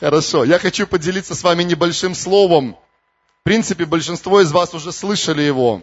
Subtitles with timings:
[0.00, 2.74] Хорошо, я хочу поделиться с вами небольшим словом.
[3.40, 5.82] В принципе, большинство из вас уже слышали его.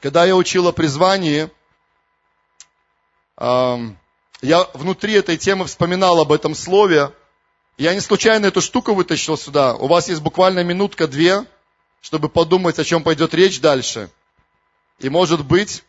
[0.00, 1.48] Когда я учил о призвании,
[3.38, 7.12] я внутри этой темы вспоминал об этом слове.
[7.78, 9.74] Я не случайно эту штуку вытащил сюда.
[9.74, 11.46] У вас есть буквально минутка-две,
[12.02, 14.10] чтобы подумать, о чем пойдет речь дальше.
[14.98, 15.82] И может быть,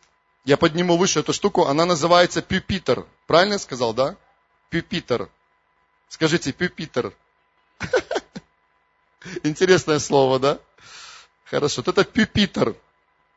[0.45, 3.05] я подниму выше эту штуку, она называется пюпитер.
[3.27, 4.15] Правильно я сказал, да?
[4.70, 5.27] Пюпитер.
[6.07, 7.13] Скажите, пюпитер.
[9.43, 10.60] Интересное слово, да?
[11.46, 11.83] Хорошо.
[11.86, 12.75] Вот это пюпитер.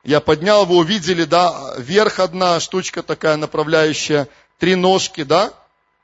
[0.04, 5.52] Я поднял, вы увидели, да, вверх одна штучка такая направляющая, три ножки, да?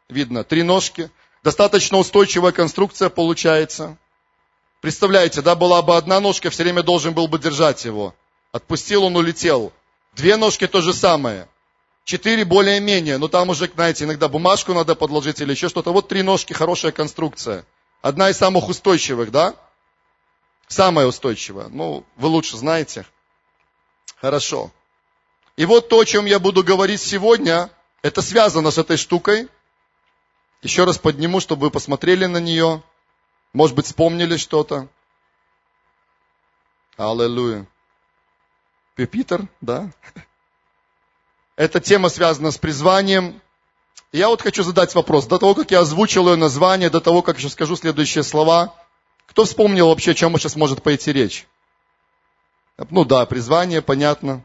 [0.09, 1.11] Видно, три ножки.
[1.43, 3.97] Достаточно устойчивая конструкция получается.
[4.81, 8.15] Представляете, да, была бы одна ножка, все время должен был бы держать его.
[8.53, 9.73] Отпустил, он улетел.
[10.15, 11.49] Две ножки то же самое.
[12.05, 15.91] Четыре более-менее, но там уже, знаете, иногда бумажку надо подложить или еще что-то.
[15.91, 17.65] Вот три ножки, хорошая конструкция.
[18.05, 19.57] Одна из самых устойчивых, да?
[20.69, 21.69] Самая устойчивая.
[21.69, 23.07] Ну, вы лучше знаете.
[24.21, 24.71] Хорошо.
[25.57, 27.71] И вот то, о чем я буду говорить сегодня,
[28.03, 29.49] это связано с этой штукой.
[30.61, 32.83] Еще раз подниму, чтобы вы посмотрели на нее.
[33.55, 34.87] Может быть, вспомнили что-то.
[36.99, 37.67] Аллилуйя.
[38.97, 39.91] Пюпитер, да?
[41.57, 43.41] Эта тема связана с призванием.
[44.15, 45.27] Я вот хочу задать вопрос.
[45.27, 48.73] До того, как я озвучил ее название, до того, как я скажу следующие слова,
[49.27, 51.49] кто вспомнил вообще, о чем сейчас может пойти речь?
[52.91, 54.45] Ну да, призвание, понятно.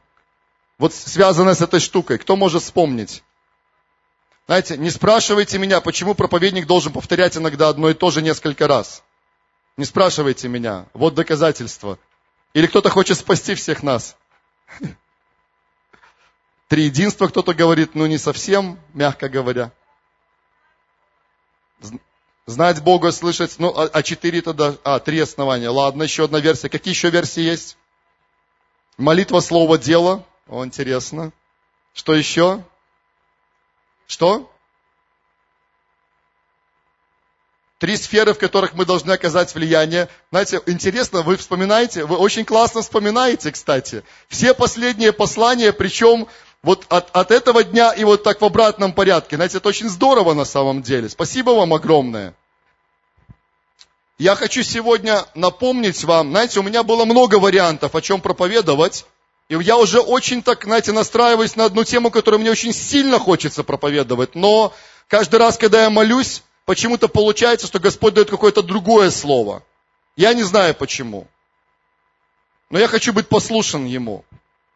[0.80, 2.18] Вот связано с этой штукой.
[2.18, 3.22] Кто может вспомнить?
[4.48, 9.04] Знаете, не спрашивайте меня, почему проповедник должен повторять иногда одно и то же несколько раз.
[9.78, 10.88] Не спрашивайте меня.
[10.96, 12.00] Вот доказательство.
[12.56, 14.16] Или кто-то хочет спасти всех нас.
[16.70, 19.72] Триединство кто-то говорит, ну не совсем, мягко говоря.
[22.46, 25.70] Знать Бога, слышать, ну а, а четыре тогда, а, три основания.
[25.70, 26.70] Ладно, еще одна версия.
[26.70, 27.76] Какие еще версии есть?
[28.98, 30.24] Молитва, слово, дело.
[30.48, 31.32] О, интересно.
[31.94, 32.64] Что еще?
[34.06, 34.52] Что?
[37.80, 40.08] Три сферы, в которых мы должны оказать влияние.
[40.32, 44.04] Знаете, интересно, вы вспоминаете, вы очень классно вспоминаете, кстати.
[44.28, 46.28] Все последние послания, причем
[46.62, 49.36] вот от, от этого дня и вот так в обратном порядке.
[49.36, 51.10] Знаете, это очень здорово на самом деле.
[51.10, 52.34] Спасибо вам огромное.
[54.18, 59.06] Я хочу сегодня напомнить вам, знаете, у меня было много вариантов, о чем проповедовать.
[59.48, 63.64] И я уже очень так, знаете, настраиваюсь на одну тему, которую мне очень сильно хочется
[63.64, 64.36] проповедовать.
[64.36, 64.74] Но
[65.08, 69.64] каждый раз, когда я молюсь, почему-то получается, что Господь дает какое-то другое слово.
[70.18, 71.26] Я не знаю почему.
[72.70, 74.26] Но я хочу быть послушен Ему.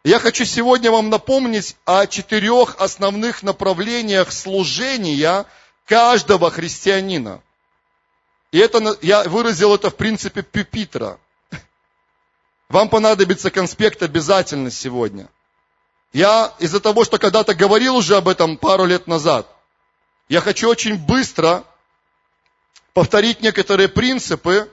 [0.03, 5.46] Я хочу сегодня вам напомнить о четырех основных направлениях служения
[5.86, 7.41] каждого христианина.
[8.52, 11.19] И это, я выразил это в принципе пюпитра.
[12.68, 15.30] Вам понадобится конспект обязательно сегодня.
[16.12, 19.47] Я из-за того, что когда-то говорил уже об этом пару лет назад,
[20.28, 21.64] я хочу очень быстро
[22.94, 24.70] повторить некоторые принципы,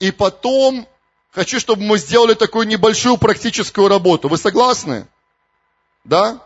[0.00, 0.88] и потом
[1.32, 4.28] хочу, чтобы мы сделали такую небольшую практическую работу.
[4.28, 5.06] Вы согласны?
[6.04, 6.40] Да?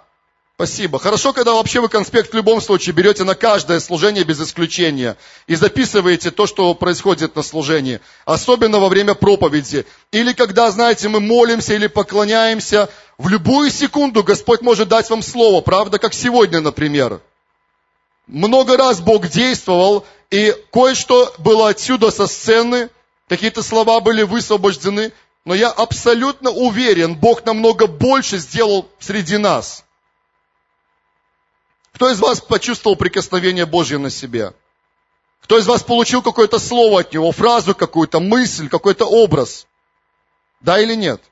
[0.57, 1.01] Спасибо.
[1.01, 5.17] Хорошо, когда вообще вы конспект в любом случае берете на каждое служение без исключения
[5.49, 9.87] и записываете то, что происходит на служении, особенно во время проповеди.
[10.13, 12.89] Или когда, знаете, мы молимся или поклоняемся,
[13.19, 17.21] в любую секунду Господь может дать вам слово, правда, как сегодня, например.
[18.29, 22.89] Много раз Бог действовал, и кое-что было отсюда со сцены,
[23.33, 25.11] какие-то слова были высвобождены,
[25.47, 29.87] но я абсолютно уверен, Бог намного больше сделал среди нас.
[31.95, 34.53] Кто из вас почувствовал прикосновение Божье на себе?
[35.41, 39.67] Кто из вас получил какое-то слово от Него, фразу какую-то, мысль, какой-то образ?
[40.61, 41.23] Да или нет?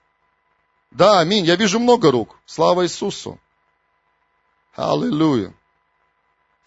[0.90, 1.44] Да, аминь.
[1.44, 2.38] Я вижу много рук.
[2.46, 3.38] Слава Иисусу.
[4.74, 5.52] Аллилуйя.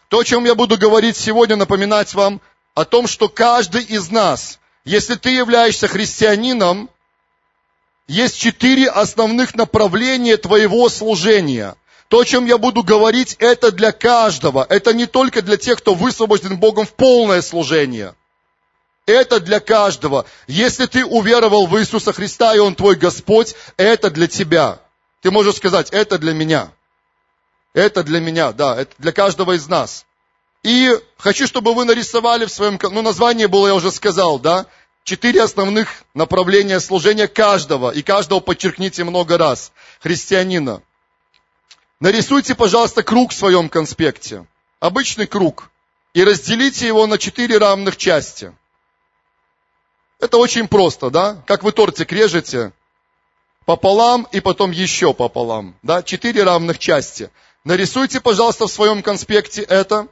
[0.10, 2.40] То, о чем я буду говорить сегодня, напоминать вам
[2.76, 6.90] о том, что каждый из нас, если ты являешься христианином,
[8.08, 11.76] есть четыре основных направления твоего служения.
[12.10, 14.66] То, о чем я буду говорить, это для каждого.
[14.70, 18.14] Это не только для тех, кто высвобожден Богом в полное служение.
[19.06, 20.26] Это для каждого.
[20.48, 24.80] Если ты уверовал в Иисуса Христа, и Он твой Господь, это для тебя.
[25.22, 26.72] Ты можешь сказать, это для меня.
[27.74, 30.06] Это для меня, да, это для каждого из нас.
[30.64, 34.66] И хочу, чтобы вы нарисовали в своем, ну, название было, я уже сказал, да,
[35.04, 40.82] четыре основных направления служения каждого, и каждого подчеркните много раз, христианина.
[42.00, 44.46] Нарисуйте, пожалуйста, круг в своем конспекте,
[44.80, 45.70] обычный круг,
[46.14, 48.54] и разделите его на четыре равных части.
[50.20, 51.44] Это очень просто, да?
[51.46, 52.72] Как вы тортик режете
[53.66, 56.04] пополам и потом еще пополам, да?
[56.04, 57.30] Четыре равных части.
[57.66, 60.08] Нарисуйте, пожалуйста, в своем конспекте это.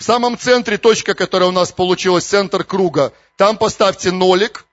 [0.00, 4.64] В самом центре точка, которая у нас получилась, центр круга, там поставьте нолик.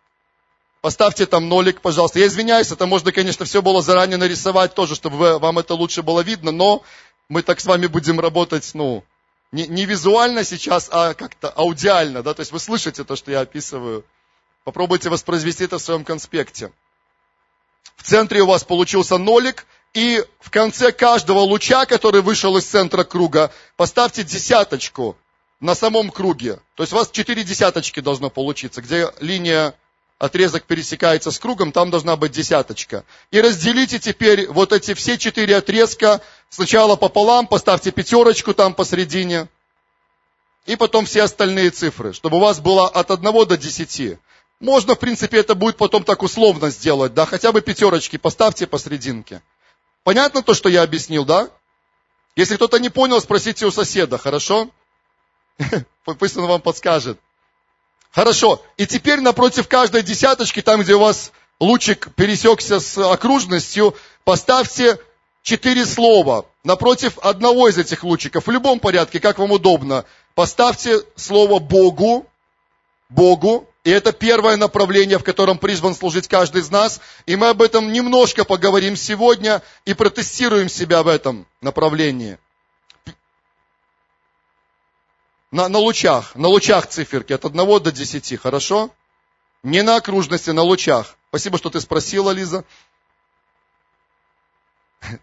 [0.80, 2.20] Поставьте там нолик, пожалуйста.
[2.20, 6.22] Я извиняюсь, это можно, конечно, все было заранее нарисовать тоже, чтобы вам это лучше было
[6.22, 6.82] видно, но
[7.28, 9.04] мы так с вами будем работать, ну,
[9.52, 13.42] не, не визуально сейчас, а как-то аудиально, да, то есть вы слышите то, что я
[13.42, 14.06] описываю.
[14.64, 16.72] Попробуйте воспроизвести это в своем конспекте.
[17.98, 19.66] В центре у вас получился нолик,
[19.98, 25.18] и в конце каждого луча, который вышел из центра круга, поставьте десяточку
[25.60, 26.60] на самом круге.
[26.76, 29.74] То есть у вас четыре десяточки должно получиться, где линия
[30.20, 33.06] отрезок пересекается с кругом, там должна быть десяточка.
[33.32, 36.22] И разделите теперь вот эти все четыре отрезка
[36.52, 39.48] сначала пополам, поставьте пятерочку там посередине,
[40.68, 44.20] и потом все остальные цифры, чтобы у вас было от 1 до 10.
[44.60, 49.42] Можно, в принципе, это будет потом так условно сделать, да, хотя бы пятерочки поставьте посерединке.
[50.08, 51.50] Понятно то, что я объяснил, да?
[52.38, 54.70] Если кто-то не понял, спросите у соседа, хорошо?
[56.06, 57.20] Пусть он вам подскажет.
[58.12, 58.64] Хорошо.
[58.78, 64.98] И теперь напротив каждой десяточки, там, где у вас лучик пересекся с окружностью, поставьте
[65.44, 66.46] четыре слова.
[66.64, 70.06] Напротив одного из этих лучиков, в любом порядке, как вам удобно,
[70.36, 72.26] поставьте слово Богу,
[73.10, 77.00] Богу, и это первое направление, в котором призван служить каждый из нас.
[77.26, 82.38] И мы об этом немножко поговорим сегодня и протестируем себя в этом направлении.
[85.52, 88.90] На, на лучах, на лучах циферки от 1 до 10, хорошо?
[89.64, 91.16] Не на окружности, на лучах.
[91.30, 92.66] Спасибо, что ты спросила, Лиза.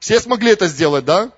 [0.00, 1.32] Все смогли это сделать, да?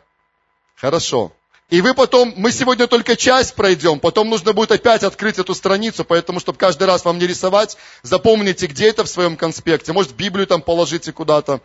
[0.77, 1.33] Хорошо.
[1.69, 6.05] И вы потом, мы сегодня только часть пройдем, потом нужно будет опять открыть эту страницу,
[6.05, 9.93] поэтому, чтобы каждый раз вам не рисовать, запомните, где это в своем конспекте.
[9.93, 11.61] Может, Библию там положите куда-то.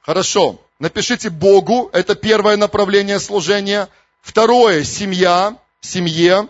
[0.00, 0.60] Хорошо.
[0.78, 3.88] Напишите Богу, это первое направление служения.
[4.22, 5.56] Второе, семья
[5.86, 6.48] семье.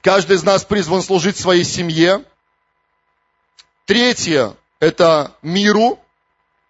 [0.00, 2.24] Каждый из нас призван служить своей семье.
[3.86, 5.98] Третье– это миру,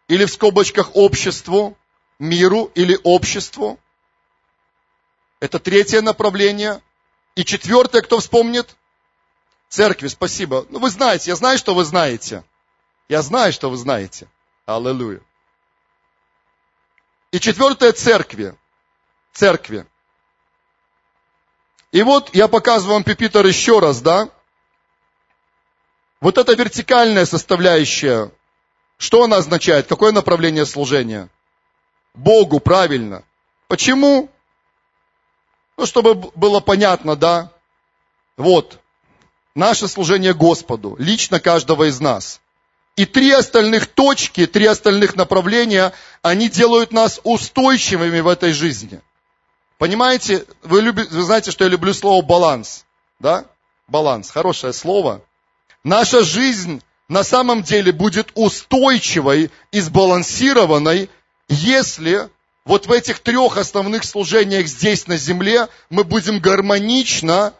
[0.09, 1.77] или в скобочках обществу,
[2.19, 3.79] миру или обществу.
[5.44, 6.81] Это третье направление.
[7.35, 8.76] И четвертое, кто вспомнит?
[9.69, 10.64] Церкви, спасибо.
[10.70, 12.43] Ну, вы знаете, я знаю, что вы знаете.
[13.11, 14.26] Я знаю, что вы знаете.
[14.64, 15.20] Аллилуйя.
[17.31, 18.55] И четвертое, церкви.
[19.35, 19.85] Церкви.
[21.93, 24.31] И вот я показываю вам пипитер еще раз, да?
[26.23, 28.32] Вот эта вертикальная составляющая,
[28.96, 29.88] что она означает?
[29.88, 31.29] Какое направление служения?
[32.14, 33.25] Богу, правильно.
[33.69, 34.31] Почему?
[35.76, 37.50] Ну, чтобы было понятно, да?
[38.37, 38.79] Вот,
[39.55, 42.41] наше служение Господу, лично каждого из нас.
[42.97, 45.93] И три остальных точки, три остальных направления,
[46.23, 49.00] они делают нас устойчивыми в этой жизни–
[49.79, 52.85] Понимаете, вы, любите, вы знаете, что я люблю слово баланс.
[53.19, 53.44] Да?
[53.88, 55.20] Баланс, хорошее слово.
[55.82, 61.11] Наша жизнь на самом деле будет устойчивой и сбалансированной,
[61.49, 62.31] если
[62.65, 67.53] вот в этих трех основных служениях здесь на земле мы будем гармонично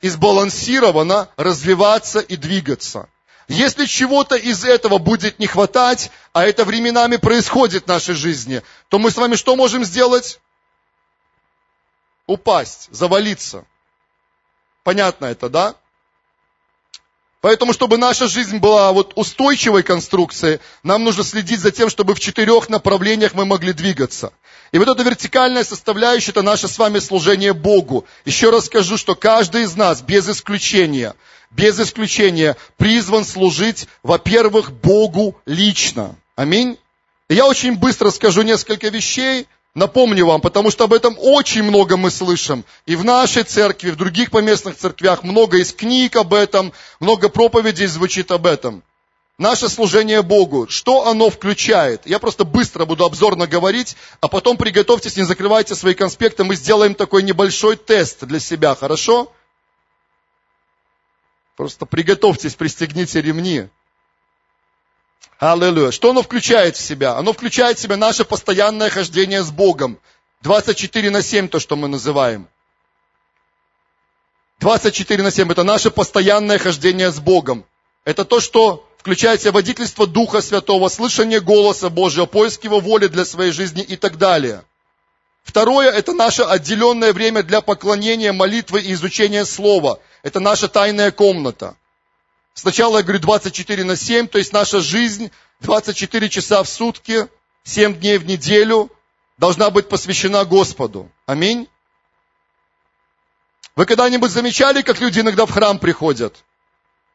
[0.00, 3.08] и сбалансированно развиваться и двигаться.
[3.48, 8.98] Если чего-то из этого будет не хватать, а это временами происходит в нашей жизни, то
[8.98, 10.40] мы с вами что можем сделать?
[12.26, 13.64] Упасть, завалиться.
[14.84, 15.74] Понятно это, да?
[17.42, 22.20] Поэтому, чтобы наша жизнь была вот устойчивой конструкцией, нам нужно следить за тем, чтобы в
[22.20, 24.32] четырех направлениях мы могли двигаться.
[24.70, 28.06] И вот эта вертикальная составляющая, это наше с вами служение Богу.
[28.24, 31.16] Еще раз скажу, что каждый из нас, без исключения,
[31.50, 36.14] без исключения, призван служить, во-первых, Богу лично.
[36.36, 36.78] Аминь.
[37.28, 41.96] И я очень быстро скажу несколько вещей, напомню вам, потому что об этом очень много
[41.96, 42.64] мы слышим.
[42.86, 47.86] И в нашей церкви, в других поместных церквях много из книг об этом, много проповедей
[47.86, 48.82] звучит об этом.
[49.38, 52.06] Наше служение Богу, что оно включает?
[52.06, 56.94] Я просто быстро буду обзорно говорить, а потом приготовьтесь, не закрывайте свои конспекты, мы сделаем
[56.94, 59.32] такой небольшой тест для себя, хорошо?
[61.56, 63.68] Просто приготовьтесь, пристегните ремни.
[65.42, 65.90] Аллилуйя.
[65.90, 67.16] Что оно включает в себя?
[67.16, 69.98] Оно включает в себя наше постоянное хождение с Богом.
[70.42, 72.46] 24 на 7, то, что мы называем.
[74.60, 77.64] 24 на 7 это наше постоянное хождение с Богом.
[78.04, 83.08] Это то, что включает в себя водительство Духа Святого, слышание голоса Божьего, поиск Его воли
[83.08, 84.62] для своей жизни и так далее.
[85.42, 89.98] Второе, это наше отделенное время для поклонения, молитвы и изучения Слова.
[90.22, 91.74] Это наша тайная комната.
[92.54, 95.30] Сначала я говорю 24 на 7, то есть наша жизнь
[95.60, 97.28] 24 часа в сутки,
[97.64, 98.90] 7 дней в неделю
[99.38, 101.10] должна быть посвящена Господу.
[101.26, 101.68] Аминь.
[103.74, 106.44] Вы когда-нибудь замечали, как люди иногда в храм приходят?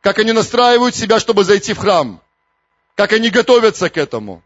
[0.02, 2.22] Как они настраивают себя, чтобы зайти в храм?
[2.96, 4.42] Как они готовятся к этому?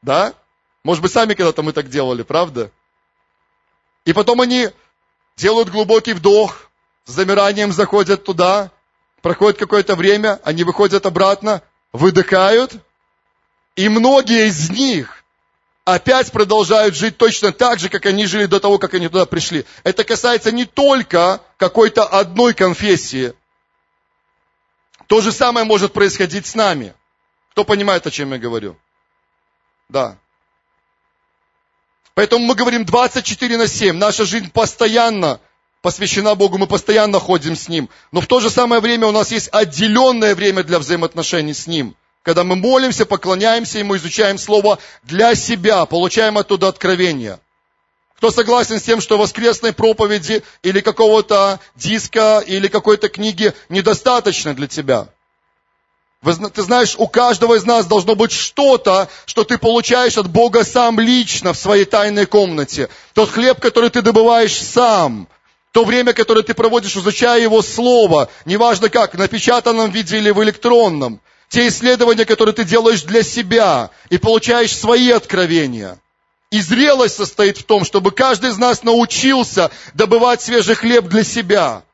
[0.00, 0.34] Да?
[0.82, 2.70] Может быть, сами когда-то мы так делали, правда?
[4.06, 4.70] И потом они
[5.36, 6.67] делают глубокий вдох,
[7.08, 8.70] с замиранием заходят туда,
[9.22, 12.74] проходит какое-то время, они выходят обратно, выдыхают,
[13.76, 15.24] и многие из них
[15.86, 19.64] опять продолжают жить точно так же, как они жили до того, как они туда пришли.
[19.84, 23.32] Это касается не только какой-то одной конфессии.
[25.06, 26.92] То же самое может происходить с нами.
[27.52, 28.76] Кто понимает, о чем я говорю?
[29.88, 30.18] Да.
[32.12, 33.96] Поэтому мы говорим 24 на 7.
[33.96, 35.40] Наша жизнь постоянно
[35.82, 37.88] посвящена Богу, мы постоянно ходим с Ним.
[38.12, 41.94] Но в то же самое время у нас есть отделенное время для взаимоотношений с Ним.
[42.22, 47.38] Когда мы молимся, поклоняемся Ему, изучаем Слово для себя, получаем оттуда откровение.
[48.18, 54.66] Кто согласен с тем, что воскресной проповеди или какого-то диска или какой-то книги недостаточно для
[54.66, 55.06] тебя?
[56.24, 60.98] Ты знаешь, у каждого из нас должно быть что-то, что ты получаешь от Бога сам
[60.98, 62.88] лично в своей тайной комнате.
[63.14, 65.28] Тот хлеб, который ты добываешь сам.
[65.78, 68.28] То время, которое ты проводишь, изучая Его Слово.
[68.44, 71.20] Неважно как, напечатанном виде или в электронном.
[71.48, 75.96] Те исследования, которые ты делаешь для себя и получаешь свои откровения.
[76.50, 81.84] И зрелость состоит в том, чтобы каждый из нас научился добывать свежий хлеб для себя.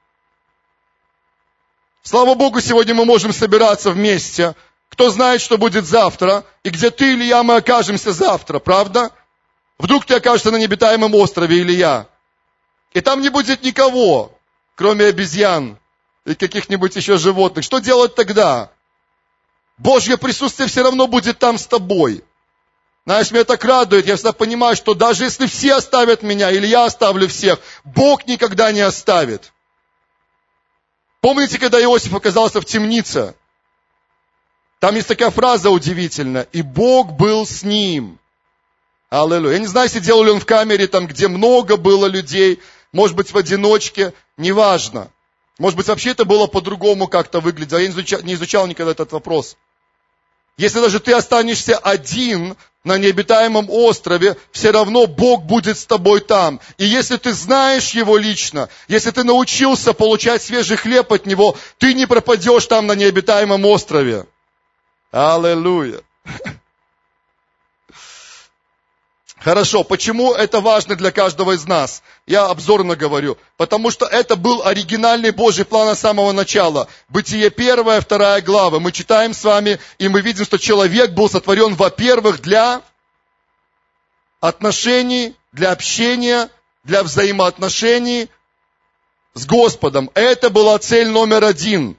[2.03, 4.55] Слава Богу, сегодня мы можем собираться вместе.
[4.89, 9.11] Кто знает, что будет завтра, и где ты или я, мы окажемся завтра, правда?
[9.79, 12.07] Вдруг ты окажешься на необитаемом острове или я.
[12.95, 14.33] И там не будет никого,
[14.77, 15.79] кроме обезьян
[16.25, 17.65] и каких-нибудь еще животных.
[17.65, 18.71] Что делать тогда?
[19.77, 22.25] Божье присутствие все равно будет там с тобой.
[23.05, 26.87] Знаешь, меня так радует, я всегда понимаю, что даже если все оставят меня, или я
[26.87, 29.53] оставлю всех, Бог никогда не оставит.
[31.21, 33.35] Помните, когда Иосиф оказался в темнице?
[34.79, 36.47] Там есть такая фраза удивительная.
[36.53, 38.19] И Бог был с ним.
[39.11, 39.55] Аллилуйя.
[39.55, 42.61] Я не знаю, сидел ли он в камере, там, где много было людей,
[42.95, 45.11] может быть, в одиночке, неважно.
[45.59, 47.81] Может быть, вообще это было по-другому как-то выглядело.
[47.81, 49.57] Я не изучал, не изучал никогда этот вопрос.
[50.57, 56.61] Если даже ты останешься один на необитаемом острове, все равно Бог будет с тобой там.
[56.79, 61.95] И если ты знаешь Его лично, если ты научился получать свежий хлеб от Него, ты
[61.95, 64.27] не пропадешь там на необитаемом острове.
[65.11, 66.01] Аллилуйя.
[69.45, 72.03] Хорошо, почему это важно для каждого из нас?
[72.27, 73.37] Я обзорно говорю.
[73.59, 76.89] Потому что это был оригинальный Божий план с самого начала.
[77.11, 78.81] Бытие первая, вторая глава.
[78.81, 82.81] Мы читаем с вами, и мы видим, что человек был сотворен, во-первых, для
[84.41, 86.49] отношений, для общения,
[86.83, 88.31] для взаимоотношений
[89.35, 90.11] с Господом.
[90.15, 91.99] Это была цель номер один.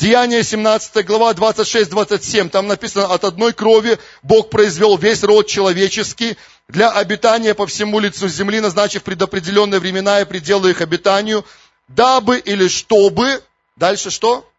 [0.00, 6.38] Деяние 17 глава 26-27, там написано, от одной крови Бог произвел весь род человеческий
[6.68, 11.44] для обитания по всему лицу земли, назначив предопределенные времена и пределы их обитанию,
[11.86, 13.44] дабы или чтобы,
[13.76, 14.50] дальше что?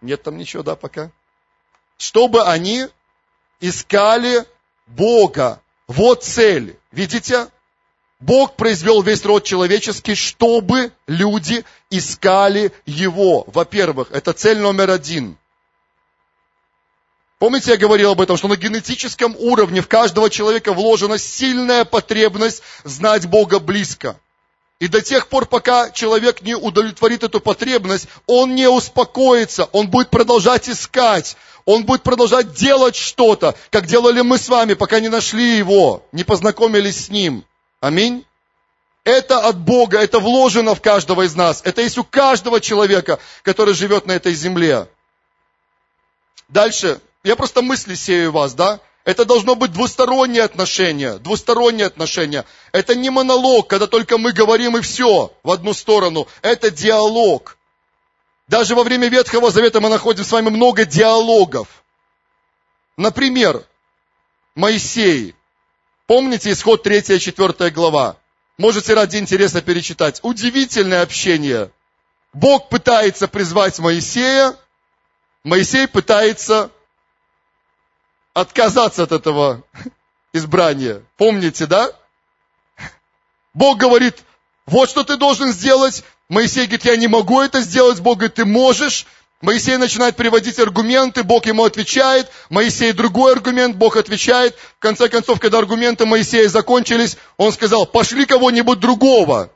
[0.00, 1.10] Нет там ничего, да, пока?
[1.98, 2.86] Чтобы они
[3.60, 4.44] искали
[4.86, 5.60] Бога.
[5.88, 6.78] Вот цель.
[6.92, 7.48] Видите?
[8.24, 13.44] Бог произвел весь род человеческий, чтобы люди искали Его.
[13.48, 15.36] Во-первых, это цель номер один.
[17.38, 22.62] Помните, я говорил об этом, что на генетическом уровне в каждого человека вложена сильная потребность
[22.82, 24.18] знать Бога близко.
[24.80, 30.08] И до тех пор, пока человек не удовлетворит эту потребность, он не успокоится, он будет
[30.08, 35.58] продолжать искать, он будет продолжать делать что-то, как делали мы с вами, пока не нашли
[35.58, 37.44] его, не познакомились с ним.
[37.84, 38.24] Аминь.
[39.04, 41.60] Это от Бога, это вложено в каждого из нас.
[41.64, 44.88] Это есть у каждого человека, который живет на этой земле.
[46.48, 46.98] Дальше.
[47.24, 48.80] Я просто мысли сею вас, да?
[49.04, 52.46] Это должно быть двустороннее отношение, двустороннее отношение.
[52.72, 56.26] Это не монолог, когда только мы говорим и все в одну сторону.
[56.40, 57.58] Это диалог.
[58.48, 61.68] Даже во время Ветхого Завета мы находим с вами много диалогов.
[62.96, 63.62] Например,
[64.54, 65.34] Моисей.
[66.06, 68.16] Помните исход 3 и 4 глава?
[68.58, 70.20] Можете ради интереса перечитать.
[70.22, 71.70] Удивительное общение.
[72.34, 74.54] Бог пытается призвать Моисея,
[75.44, 76.70] Моисей пытается
[78.34, 79.62] отказаться от этого
[80.32, 81.02] избрание.
[81.16, 81.90] Помните, да?
[83.54, 84.24] Бог говорит,
[84.66, 86.04] вот что ты должен сделать.
[86.28, 88.00] Моисей говорит, я не могу это сделать.
[88.00, 89.06] Бог говорит, ты можешь.
[89.44, 92.30] Моисей начинает приводить аргументы, Бог ему отвечает.
[92.48, 94.56] Моисей другой аргумент, Бог отвечает.
[94.78, 99.50] В конце концов, когда аргументы Моисея закончились, он сказал, пошли кого-нибудь другого.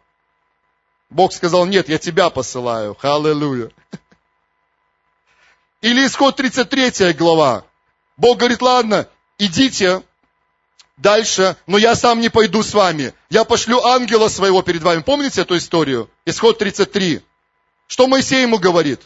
[1.09, 2.99] Бог сказал, нет, я тебя посылаю.
[3.01, 3.71] Аллилуйя.
[5.81, 7.65] Или исход 33 глава.
[8.19, 10.03] Бог говорит, ладно, идите
[10.99, 13.15] дальше, но я сам не пойду с вами.
[13.31, 15.01] Я пошлю ангела своего перед вами.
[15.01, 16.11] Помните эту историю?
[16.27, 17.23] Исход 33.
[17.87, 19.01] Что Моисей ему говорит?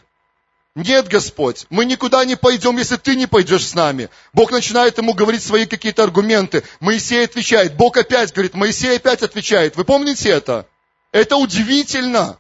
[0.75, 4.09] Нет, Господь, мы никуда не пойдем, если ты не пойдешь с нами.
[4.33, 6.65] Бог начинает ему говорить свои какие-то аргументы.
[6.81, 7.77] Моисей отвечает.
[7.77, 9.77] Бог опять говорит, Моисей опять отвечает.
[9.77, 10.67] Вы помните это?
[11.13, 12.39] Это удивительно.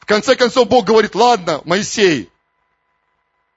[0.00, 2.28] В конце концов Бог говорит, ладно, Моисей,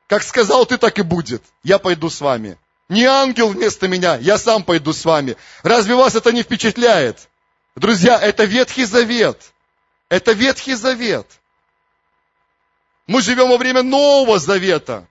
[0.07, 1.43] как сказал ты, так и будет.
[1.63, 2.57] Я пойду с вами.
[2.89, 5.35] Не ангел вместо меня, я сам пойду с вами.
[5.63, 7.27] Разве вас это не впечатляет?
[7.75, 9.51] Друзья, это Ветхий Завет.
[10.07, 11.27] Это Ветхий Завет.
[13.07, 15.07] Мы живем во время Нового Завета.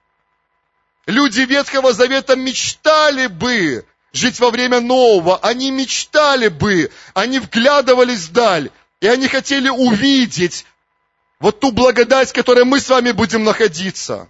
[1.06, 5.38] Люди Ветхого Завета мечтали бы жить во время Нового.
[5.38, 10.66] Они мечтали бы, они вглядывались вдаль, и они хотели увидеть
[11.38, 14.28] вот ту благодать, в которой мы с вами будем находиться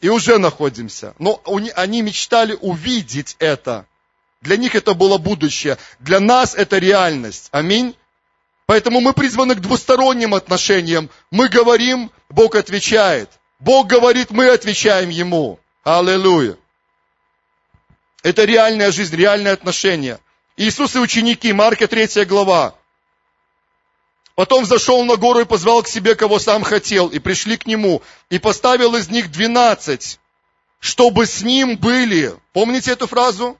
[0.00, 1.14] и уже находимся.
[1.18, 1.42] Но
[1.74, 3.86] они мечтали увидеть это.
[4.42, 5.78] Для них это было будущее.
[6.00, 7.48] Для нас это реальность.
[7.52, 7.96] Аминь.
[8.66, 11.10] Поэтому мы призваны к двусторонним отношениям.
[11.30, 13.30] Мы говорим, Бог отвечает.
[13.58, 15.58] Бог говорит, мы отвечаем Ему.
[15.84, 16.56] Аллилуйя.
[18.22, 20.18] Это реальная жизнь, реальные отношения.
[20.56, 22.74] Иисус и ученики, Марка 3 глава.
[24.34, 28.02] Потом зашел на гору и позвал к себе, кого сам хотел, и пришли к нему,
[28.30, 30.18] и поставил из них двенадцать,
[30.80, 32.34] чтобы с ним были.
[32.52, 33.56] Помните эту фразу?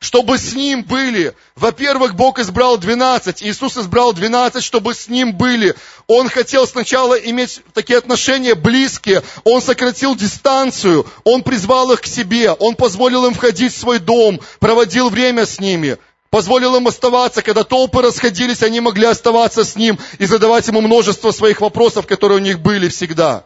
[0.00, 1.34] Чтобы с ним были.
[1.56, 5.74] Во-первых, Бог избрал двенадцать, Иисус избрал двенадцать, чтобы с ним были.
[6.06, 12.50] Он хотел сначала иметь такие отношения близкие, он сократил дистанцию, он призвал их к себе,
[12.52, 15.98] он позволил им входить в свой дом, проводил время с ними–
[16.30, 21.32] позволил им оставаться, когда толпы расходились, они могли оставаться с ним и задавать ему множество
[21.32, 23.44] своих вопросов, которые у них были всегда.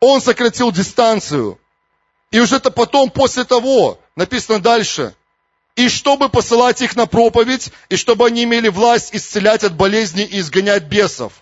[0.00, 1.58] Он сократил дистанцию.
[2.32, 5.14] И уже это потом, после того, написано дальше,
[5.76, 10.40] и чтобы посылать их на проповедь, и чтобы они имели власть исцелять от болезней и
[10.40, 11.32] изгонять бесов.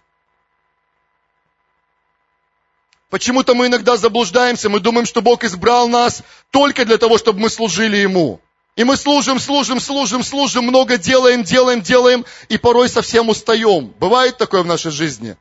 [3.11, 7.49] Почему-то мы иногда заблуждаемся, мы думаем, что Бог избрал нас только для того, чтобы мы
[7.49, 8.41] служили Ему.
[8.75, 13.95] И мы служим, служим, служим, служим, много делаем, делаем, делаем, и порой совсем устаем.
[14.01, 15.37] Бывает такое в нашей жизни.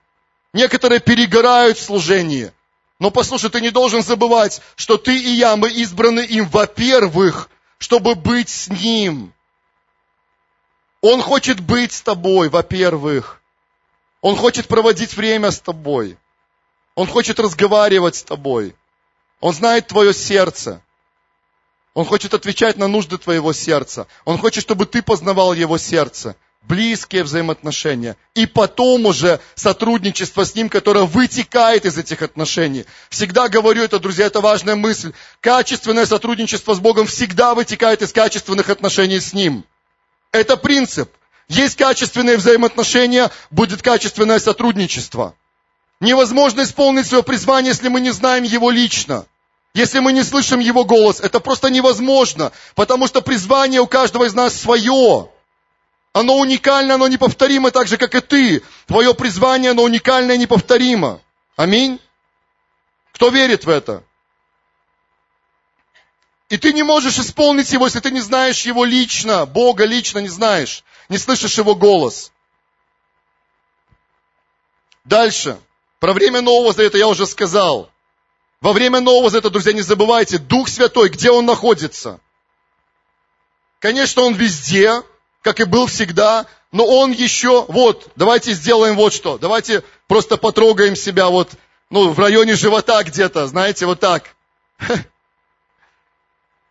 [0.54, 2.52] Некоторые перегорают в служении.
[3.04, 8.16] Но послушай, ты не должен забывать, что ты и я, мы избраны им, во-первых, чтобы
[8.16, 9.34] быть с Ним.
[11.02, 13.42] Он хочет быть с тобой, во-первых.
[14.22, 16.18] Он хочет проводить время с тобой.
[16.96, 18.74] Он хочет разговаривать с тобой.
[19.42, 20.82] Он знает твое сердце.
[21.94, 24.08] Он хочет отвечать на нужды твоего сердца.
[24.24, 26.38] Он хочет, чтобы ты познавал его сердце.
[26.68, 28.16] Близкие взаимоотношения.
[28.36, 32.86] И потом уже сотрудничество с ним, которое вытекает из этих отношений.
[33.10, 35.14] Всегда говорю это, друзья, это важная мысль.
[35.42, 39.66] Качественное сотрудничество с Богом всегда вытекает из качественных отношений с Ним.
[40.32, 41.12] Это принцип.
[41.50, 45.36] Есть качественные взаимоотношения, будет качественное сотрудничество.
[46.00, 49.26] Невозможно исполнить свое призвание, если мы не знаем его лично.
[49.74, 54.34] Если мы не слышим Его голос, это просто невозможно, потому что призвание у каждого из
[54.34, 55.30] нас свое.
[56.14, 58.64] Оно уникально, оно неповторимо, так же, как и ты.
[58.86, 61.22] Твое призвание, оно уникально и неповторимо.
[61.56, 62.00] Аминь.
[63.14, 64.04] Кто верит в это?
[66.50, 70.28] И ты не можешь исполнить его, если ты не знаешь его лично, Бога лично не
[70.28, 72.32] знаешь, не слышишь его голос.
[75.04, 75.60] Дальше.
[76.00, 77.90] Про время Нового Завета я уже сказал.
[78.62, 82.20] Во время Нового Завета, друзья, не забывайте, Дух Святой, где Он находится?
[83.80, 85.02] Конечно, Он везде,
[85.44, 89.38] как и был всегда, но Он еще, вот, давайте сделаем вот что.
[89.38, 91.52] Давайте просто потрогаем себя вот,
[91.92, 94.24] ну, в районе живота где-то, знаете, вот так.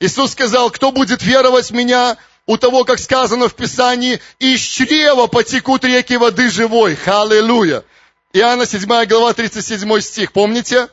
[0.01, 5.29] Иисус сказал, кто будет веровать в Меня, у того, как сказано в Писании, из чрева
[5.29, 6.97] потекут реки воды живой.
[6.97, 7.85] Халилуя.
[8.33, 10.89] Иоанна 7 глава 37 стих, помните?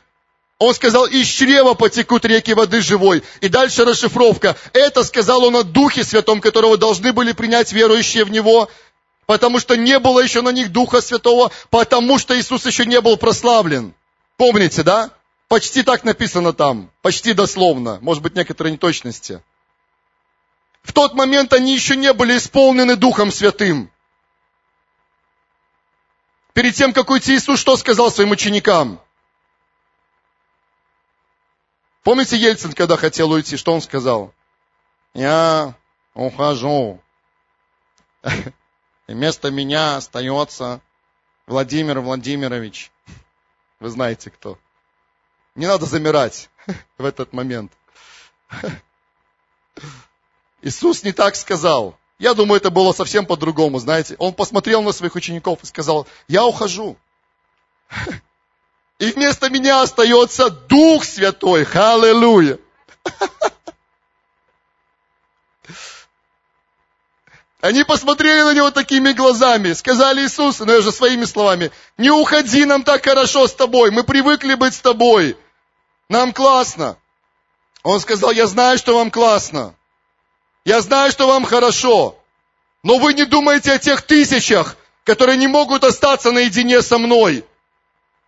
[0.59, 3.23] Он сказал, из чрева потекут реки воды живой.
[3.39, 4.57] И дальше расшифровка.
[4.73, 8.69] Это сказал он о Духе Святом, которого должны были принять верующие в Него,
[9.25, 13.15] потому что не было еще на них Духа Святого, потому что Иисус еще не был
[13.15, 13.93] прославлен.
[14.35, 15.11] Помните, да?
[15.47, 19.41] Почти так написано там, почти дословно, может быть, некоторые неточности.
[20.83, 23.89] В тот момент они еще не были исполнены Духом Святым.
[26.53, 28.99] Перед тем, как уйти, Иисус что сказал своим ученикам?
[32.09, 34.33] Помните Ельцин, когда хотел уйти, что он сказал?
[35.13, 35.75] Я
[36.15, 36.99] ухожу.
[38.23, 40.81] И вместо меня остается
[41.45, 42.91] Владимир Владимирович.
[43.79, 44.57] Вы знаете кто.
[45.53, 46.49] Не надо замирать
[46.97, 47.71] в этот момент.
[50.63, 51.95] Иисус не так сказал.
[52.17, 54.15] Я думаю, это было совсем по-другому, знаете.
[54.17, 56.97] Он посмотрел на своих учеников и сказал, я ухожу.
[58.99, 61.65] И вместо меня остается Дух Святой.
[61.73, 62.59] Аллилуйя.
[67.61, 72.63] Они посмотрели на него такими глазами, сказали Иисусу, но я же своими словами, не уходи,
[72.63, 75.35] нам так хорошо с тобой, мы привыкли быть с тобой,
[76.07, 76.97] нам классно.
[77.83, 79.75] Он сказал, я знаю, что вам классно,
[80.63, 82.17] я знаю, что вам хорошо,
[82.81, 87.43] но вы не думаете о тех тысячах, которые не могут остаться наедине со мной.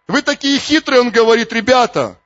[0.08, 2.18] Вы такие хитрые, он говорит, ребята.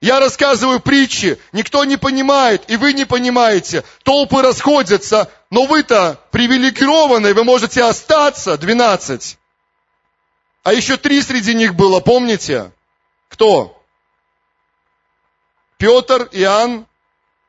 [0.00, 3.84] Я рассказываю притчи, никто не понимает, и вы не понимаете.
[4.02, 9.38] Толпы расходятся, но вы-то привилегированные, вы можете остаться, 12.
[10.64, 12.72] А еще три среди них было, помните?
[13.28, 13.80] Кто?
[15.78, 16.86] Петр, Иоанн,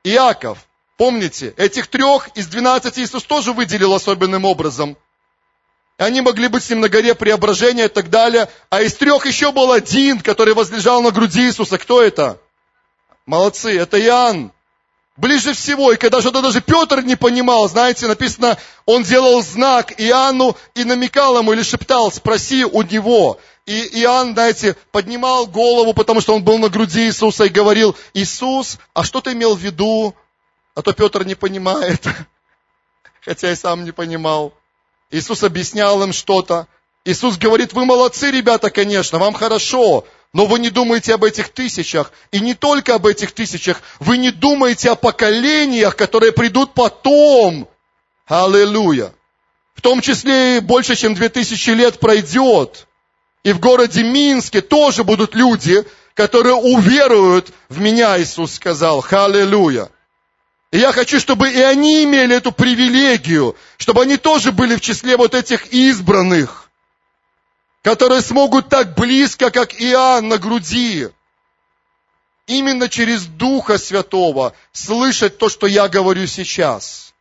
[0.03, 0.59] Иаков.
[0.97, 4.95] Помните, этих трех из двенадцати Иисус тоже выделил особенным образом.
[5.97, 8.49] Они могли быть с ним на горе преображения и так далее.
[8.69, 11.77] А из трех еще был один, который возлежал на груди Иисуса.
[11.77, 12.39] Кто это?
[13.25, 14.51] Молодцы, это Иоанн.
[15.15, 20.57] Ближе всего, и когда что-то даже Петр не понимал, знаете, написано, он делал знак Иоанну
[20.73, 23.39] и намекал ему или шептал, спроси у него.
[23.67, 28.79] И Иоанн, знаете, поднимал голову, потому что он был на груди Иисуса и говорил, Иисус,
[28.95, 30.15] а что ты имел в виду?
[30.73, 32.03] А то Петр не понимает,
[33.21, 34.51] хотя и сам не понимал.
[35.13, 36.67] Иисус объяснял им что-то.
[37.05, 42.11] Иисус говорит, вы молодцы, ребята, конечно, вам хорошо, но вы не думаете об этих тысячах.
[42.31, 47.67] И не только об этих тысячах, вы не думаете о поколениях, которые придут потом.
[48.25, 49.13] Аллилуйя.
[49.75, 52.87] В том числе и больше, чем две тысячи лет пройдет.
[53.43, 55.83] И в городе Минске тоже будут люди,
[56.15, 59.05] которые уверуют в меня, Иисус сказал.
[59.11, 59.89] Аллилуйя.
[60.73, 65.17] И я хочу, чтобы и они имели эту привилегию, чтобы они тоже были в числе
[65.17, 66.67] вот этих избранных,
[67.83, 71.09] которые смогут так близко, как Иоанн на груди,
[72.47, 77.13] именно через Духа Святого слышать то, что я говорю сейчас.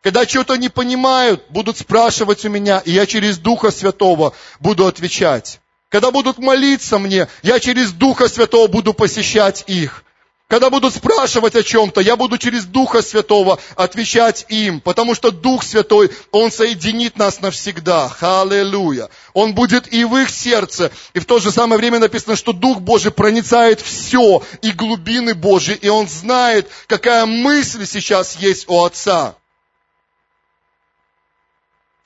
[0.00, 5.60] Когда что-то не понимают, будут спрашивать у меня, и я через Духа Святого буду отвечать.
[5.90, 10.02] Когда будут молиться мне, я через Духа Святого буду посещать их.
[10.48, 15.64] Когда будут спрашивать о чем-то, я буду через Духа Святого отвечать им, потому что Дух
[15.64, 18.16] Святой, Он соединит нас навсегда.
[18.20, 19.10] Аллилуйя.
[19.34, 22.78] Он будет и в их сердце, и в то же самое время написано, что Дух
[22.78, 29.34] Божий проницает все, и глубины Божьи, и Он знает, какая мысль сейчас есть у Отца.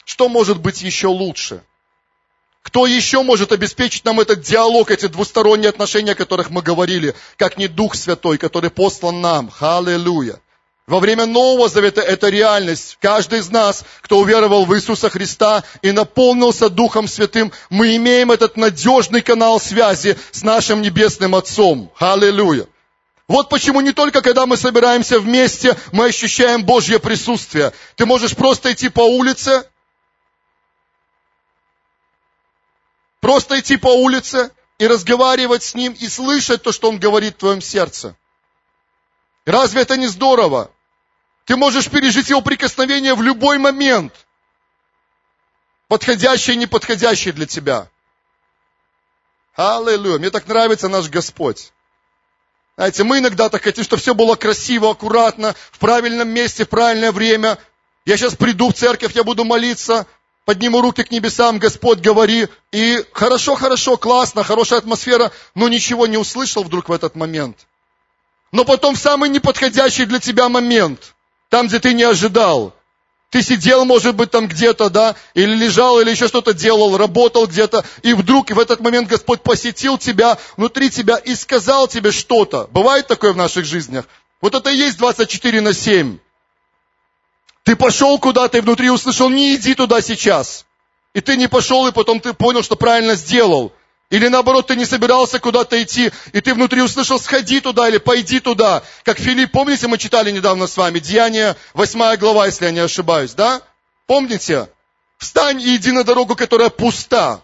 [0.07, 1.63] Что может быть еще лучше?
[2.63, 7.57] Кто еще может обеспечить нам этот диалог, эти двусторонние отношения, о которых мы говорили, как
[7.57, 9.51] не Дух Святой, который послан нам?
[9.61, 10.41] Аллилуйя.
[10.87, 12.99] Во время Нового Завета это реальность.
[13.01, 18.57] Каждый из нас, кто уверовал в Иисуса Христа и наполнился Духом Святым, мы имеем этот
[18.57, 21.93] надежный канал связи с нашим Небесным Отцом.
[21.99, 22.67] Аллилуйя.
[23.29, 27.73] Вот почему не только когда мы собираемся вместе, мы ощущаем Божье присутствие.
[27.95, 29.63] Ты можешь просто идти по улице,
[33.31, 37.39] Просто идти по улице и разговаривать с ним и слышать то, что он говорит в
[37.39, 38.17] твоем сердце.
[39.47, 40.69] Разве это не здорово?
[41.45, 44.13] Ты можешь пережить его прикосновение в любой момент.
[45.87, 47.89] Подходящий и неподходящий для тебя.
[49.55, 50.19] Аллилуйя.
[50.19, 51.73] Мне так нравится наш Господь.
[52.75, 57.13] Знаете, мы иногда так хотим, чтобы все было красиво, аккуратно, в правильном месте, в правильное
[57.13, 57.59] время.
[58.05, 60.09] Я сейчас приду в церковь, я буду молиться,
[60.51, 62.49] подниму руки к небесам, Господь, говори.
[62.73, 67.57] И хорошо, хорошо, классно, хорошая атмосфера, но ничего не услышал вдруг в этот момент.
[68.51, 71.15] Но потом в самый неподходящий для тебя момент,
[71.51, 72.75] там, где ты не ожидал,
[73.31, 77.85] ты сидел, может быть, там где-то, да, или лежал, или еще что-то делал, работал где-то,
[78.03, 82.69] и вдруг в этот момент Господь посетил тебя, внутри тебя и сказал тебе что-то.
[82.73, 84.05] Бывает такое в наших жизнях?
[84.41, 86.19] Вот это и есть 24 на 7.
[87.65, 90.67] Ты пошел куда-то и внутри услышал, не иди туда сейчас.
[91.15, 93.73] И ты не пошел, и потом ты понял, что правильно сделал.
[94.11, 98.41] Или наоборот, ты не собирался куда-то идти, и ты внутри услышал, сходи туда или пойди
[98.41, 98.83] туда.
[99.05, 103.35] Как Филипп, помните, мы читали недавно с вами, Деяние, 8 глава, если я не ошибаюсь,
[103.35, 103.63] да?
[104.07, 104.69] Помните?
[105.19, 107.41] Встань и иди на дорогу, которая пуста.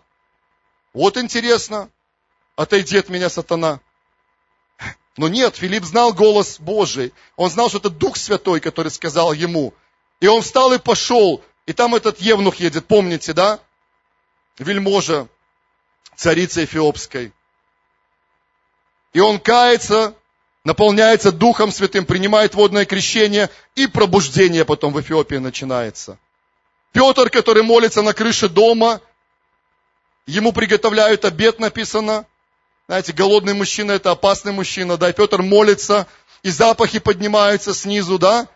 [0.92, 1.88] Вот интересно.
[2.57, 3.81] Отойди от меня, сатана.
[5.16, 7.12] Но нет, Филипп знал голос Божий.
[7.37, 9.72] Он знал, что это Дух Святой, который сказал ему.
[10.20, 11.42] И он встал и пошел.
[11.66, 13.61] И там этот Евнух едет, помните, да?
[14.59, 15.29] Вельможа,
[16.16, 17.33] царицы Эфиопской.
[19.12, 20.14] И он кается,
[20.64, 26.18] наполняется Духом Святым, принимает водное крещение, и пробуждение потом в Эфиопии начинается.
[26.92, 29.00] Петр, который молится на крыше дома,
[30.26, 32.26] ему приготовляют обед, написано.
[32.88, 36.07] Знаете, голодный мужчина– это опасный мужчина, да, и Петр молится,
[36.42, 38.48] и запахи поднимаются снизу, да,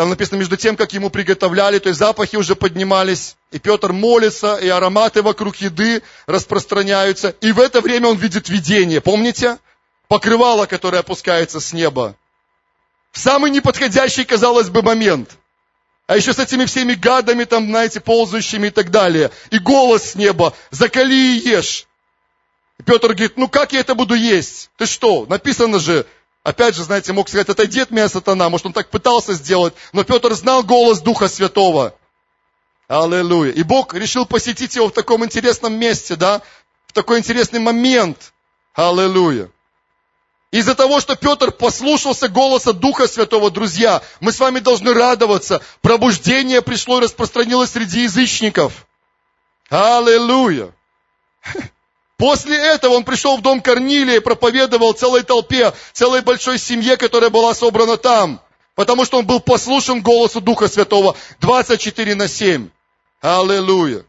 [0.00, 4.56] там написано, между тем, как ему приготовляли, то есть запахи уже поднимались, и Петр молится,
[4.56, 9.58] и ароматы вокруг еды распространяются, и в это время он видит видение, помните?
[10.08, 12.16] Покрывало, которое опускается с неба.
[13.12, 15.32] В самый неподходящий, казалось бы, момент.
[16.06, 19.30] А еще с этими всеми гадами, там, знаете, ползающими и так далее.
[19.50, 21.86] И голос с неба, закали и ешь.
[22.78, 24.70] И Петр говорит, ну как я это буду есть?
[24.78, 25.26] Ты что?
[25.28, 26.06] Написано же,
[26.42, 28.48] Опять же, знаете, мог сказать, отойди от меня, сатана.
[28.48, 31.94] Может, он так пытался сделать, но Петр знал голос Духа Святого.
[32.88, 33.52] Аллилуйя.
[33.52, 36.42] И Бог решил посетить его в таком интересном месте, да,
[36.86, 38.32] в такой интересный момент.
[38.74, 39.50] Аллилуйя.
[40.50, 45.60] Из-за того, что Петр послушался голоса Духа Святого, друзья, мы с вами должны радоваться.
[45.82, 48.86] Пробуждение пришло и распространилось среди язычников.
[49.68, 50.72] Аллилуйя.
[52.20, 57.30] После этого он пришел в дом Корнилия и проповедовал целой толпе, целой большой семье, которая
[57.30, 58.42] была собрана там.
[58.74, 62.68] Потому что он был послушен голосу Духа Святого 24 на 7.
[63.22, 64.04] Аллилуйя.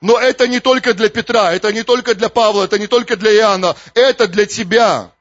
[0.00, 3.32] Но это не только для Петра, это не только для Павла, это не только для
[3.36, 5.12] Иоанна, это для тебя,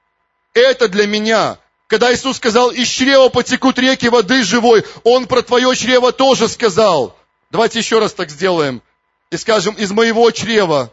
[0.55, 1.59] это для меня.
[1.85, 7.15] Когда Иисус сказал, из чрева потекут реки воды живой, Он про твое чрево тоже сказал.
[7.51, 8.81] Давайте еще раз так сделаем
[9.35, 10.91] и скажем, из моего чрева,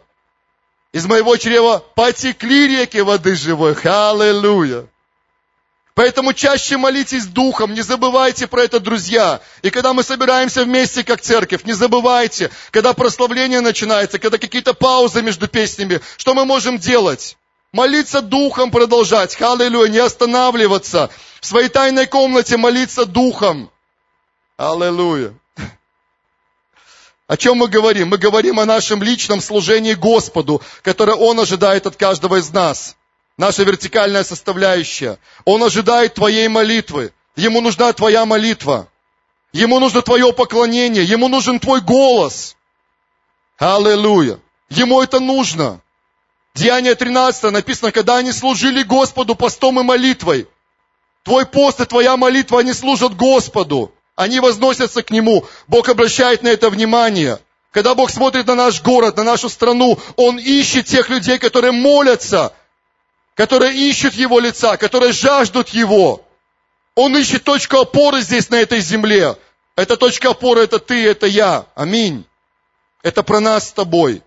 [0.91, 3.73] из моего чрева потекли реки воды живой.
[3.73, 4.85] Аллилуйя.
[5.95, 9.39] Поэтому чаще молитесь духом, не забывайте про это, друзья.
[9.61, 15.21] И когда мы собираемся вместе, как церковь, не забывайте, когда прославление начинается, когда какие-то паузы
[15.21, 17.37] между песнями, что мы можем делать?
[17.71, 21.09] Молиться духом продолжать, аллилуйя, не останавливаться.
[21.39, 23.69] В своей тайной комнате молиться духом.
[24.57, 25.33] Аллилуйя.
[27.33, 28.09] О чем мы говорим?
[28.09, 32.95] Мы говорим о нашем личном служении Господу, которое Он ожидает от каждого из нас.
[33.37, 35.17] Наша вертикальная составляющая.
[35.43, 37.11] Он ожидает твоей молитвы.
[37.35, 38.87] Ему нужна твоя молитва.
[39.51, 41.03] Ему нужно твое поклонение.
[41.03, 42.55] Ему нужен твой голос.
[43.57, 44.39] Аллилуйя.
[44.69, 45.81] Ему это нужно.
[46.53, 50.47] Деяние 13 написано, когда они служили Господу постом и молитвой.
[51.23, 53.91] Твой пост и твоя молитва, они служат Господу.
[54.15, 55.45] Они возносятся к Нему.
[55.67, 57.39] Бог обращает на это внимание.
[57.71, 62.53] Когда Бог смотрит на наш город, на нашу страну, Он ищет тех людей, которые молятся,
[63.33, 66.23] которые ищут Его лица, которые жаждут Его.
[66.95, 69.35] Он ищет точку опоры здесь, на этой земле.
[69.75, 71.65] Эта точка опоры, это ты, это я.
[71.73, 72.25] Аминь.
[73.01, 74.21] Это про нас с тобой.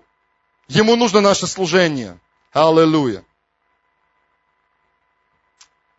[0.66, 2.18] Ему нужно наше служение.
[2.52, 3.22] Аллилуйя.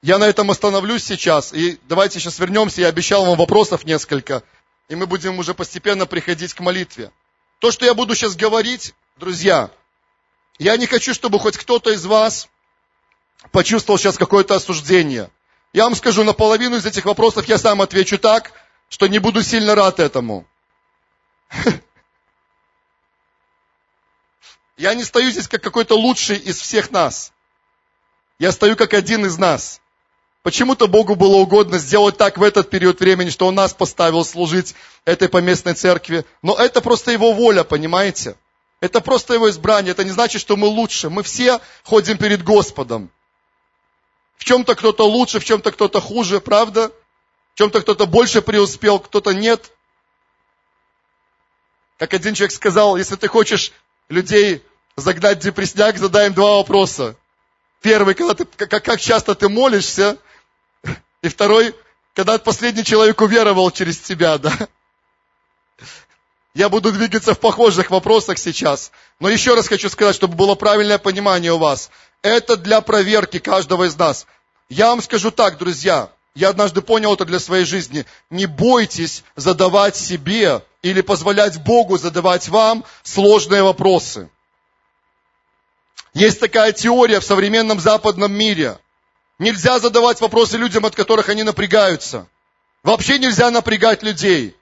[0.07, 4.41] Я на этом остановлюсь сейчас, и давайте сейчас вернемся, я обещал вам вопросов несколько,
[4.87, 7.11] и мы будем уже постепенно приходить к молитве.
[7.59, 9.69] То, что я буду сейчас говорить, друзья,
[10.59, 12.47] я не хочу, чтобы хоть кто-то из вас
[13.51, 15.29] почувствовал сейчас какое-то осуждение.
[15.73, 18.53] Я вам скажу, на половину из этих вопросов я сам отвечу так,
[18.87, 20.47] что не буду сильно рад этому.
[24.77, 27.33] Я не стою здесь как какой-то лучший из всех нас.
[28.39, 29.81] Я стою как один из нас.
[30.47, 34.75] Почему-то Богу было угодно сделать так в этот период времени, что Он нас поставил служить
[35.03, 36.23] этой поместной церкви.
[36.41, 38.37] Но это просто Его воля, понимаете?
[38.79, 39.91] Это просто Его избрание.
[39.91, 41.09] Это не значит, что мы лучше.
[41.09, 43.09] Мы все ходим перед Господом.
[44.37, 46.93] В чем-то кто-то лучше, в чем-то кто-то хуже, правда?
[47.53, 49.69] В чем-то кто-то больше преуспел, кто-то нет.
[51.97, 53.73] Как один человек сказал, если ты хочешь
[54.07, 54.63] людей
[54.95, 57.17] загнать в депресняк, задай им два вопроса.
[57.81, 60.17] Первый, когда ты, как, как часто ты молишься,
[61.21, 61.75] и второй,
[62.13, 64.53] когда последний человек уверовал через тебя, да.
[66.53, 68.91] Я буду двигаться в похожих вопросах сейчас.
[69.19, 71.91] Но еще раз хочу сказать, чтобы было правильное понимание у вас.
[72.23, 74.25] Это для проверки каждого из нас.
[74.67, 76.09] Я вам скажу так, друзья.
[76.33, 78.05] Я однажды понял это для своей жизни.
[78.31, 84.29] Не бойтесь задавать себе или позволять Богу задавать вам сложные вопросы.
[86.13, 88.79] Есть такая теория в современном западном мире.
[89.39, 92.27] Нельзя задавать вопросы людям, от которых они напрягаются.
[92.83, 94.55] Вообще нельзя напрягать людей.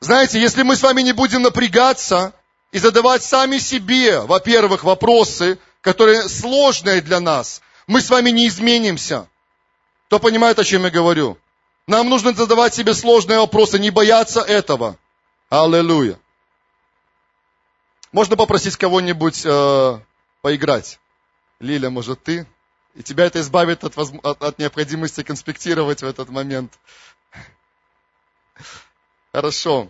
[0.00, 2.32] Знаете, если мы с вами не будем напрягаться
[2.72, 9.28] и задавать сами себе, во-первых, вопросы, которые сложные для нас, мы с вами не изменимся.
[10.06, 11.38] Кто понимает, о чем я говорю?
[11.86, 14.96] Нам нужно задавать себе сложные вопросы, не бояться этого.
[15.50, 16.18] Аллилуйя.
[18.12, 19.98] Можно попросить кого-нибудь э,
[20.42, 20.98] поиграть?
[21.60, 22.46] Лиля, может, ты?
[22.94, 24.12] И тебя это избавит от, воз...
[24.22, 26.72] от, от необходимости конспектировать в этот момент.
[29.32, 29.88] Хорошо.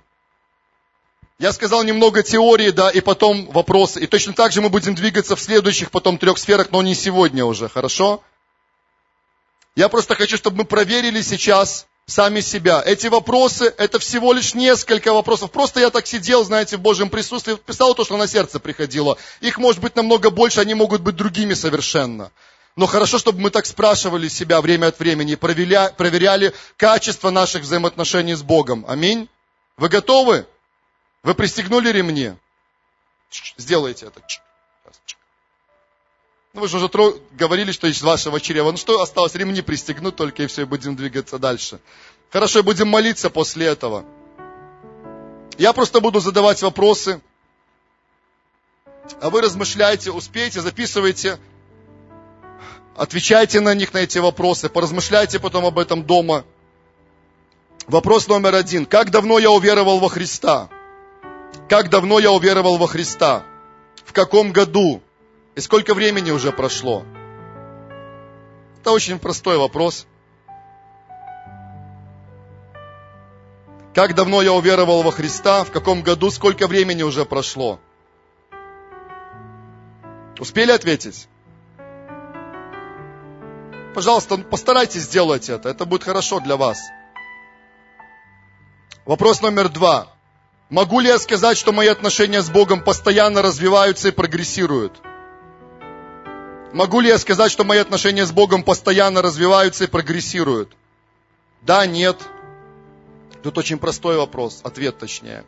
[1.39, 4.01] Я сказал немного теории, да, и потом вопросы.
[4.01, 7.47] И точно так же мы будем двигаться в следующих потом трех сферах, но не сегодня
[7.47, 8.23] уже, хорошо?
[9.75, 12.83] Я просто хочу, чтобы мы проверили сейчас сами себя.
[12.85, 15.51] Эти вопросы, это всего лишь несколько вопросов.
[15.51, 19.17] Просто я так сидел, знаете, в Божьем присутствии, писал то, что на сердце приходило.
[19.41, 22.31] Их может быть намного больше, они могут быть другими совершенно.
[22.81, 27.61] Но хорошо, чтобы мы так спрашивали себя время от времени и проверяли, проверяли качество наших
[27.61, 28.87] взаимоотношений с Богом.
[28.89, 29.29] Аминь.
[29.77, 30.47] Вы готовы?
[31.23, 32.33] Вы пристегнули ремни?
[33.59, 34.23] Сделайте это.
[36.55, 37.13] Ну, вы же уже тро...
[37.33, 38.71] говорили, что из вашего чрева.
[38.71, 39.35] Ну, что осталось?
[39.35, 41.81] Ремни пристегнуть только, и все, и будем двигаться дальше.
[42.31, 44.07] Хорошо, будем молиться после этого.
[45.59, 47.21] Я просто буду задавать вопросы.
[49.21, 51.39] А вы размышляйте, успейте, записывайте.
[53.01, 54.69] Отвечайте на них, на эти вопросы.
[54.69, 56.45] Поразмышляйте потом об этом дома.
[57.87, 58.85] Вопрос номер один.
[58.85, 60.69] Как давно я уверовал во Христа?
[61.67, 63.43] Как давно я уверовал во Христа?
[64.05, 65.01] В каком году?
[65.55, 67.07] И сколько времени уже прошло?
[68.83, 70.07] Это очень простой вопрос.
[73.95, 75.65] Как давно я уверовал во Христа?
[75.65, 76.31] В каком году?
[76.31, 77.81] Сколько времени уже прошло?
[80.39, 81.30] Успели ответить?
[83.95, 85.69] Пожалуйста, постарайтесь сделать это.
[85.69, 86.79] Это будет хорошо для вас.
[89.05, 90.09] Вопрос номер два.
[90.69, 95.01] Могу ли я сказать, что мои отношения с Богом постоянно развиваются и прогрессируют?
[96.73, 100.71] Могу ли я сказать, что мои отношения с Богом постоянно развиваются и прогрессируют?
[101.63, 102.17] Да, нет.
[103.43, 105.45] Тут очень простой вопрос, ответ точнее.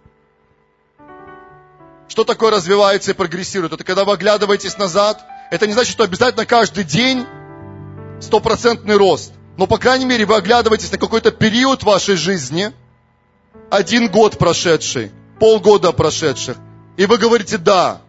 [2.09, 3.73] Что такое развивается и прогрессирует?
[3.73, 5.25] Это когда вы оглядываетесь назад.
[5.53, 7.25] Это не значит, что обязательно каждый день
[8.23, 9.33] стопроцентный рост.
[9.57, 12.73] Но, по крайней мере, вы оглядываетесь на какой-то период вашей жизни,
[13.71, 16.57] один год прошедший, полгода прошедших,
[16.97, 18.01] и вы говорите, да,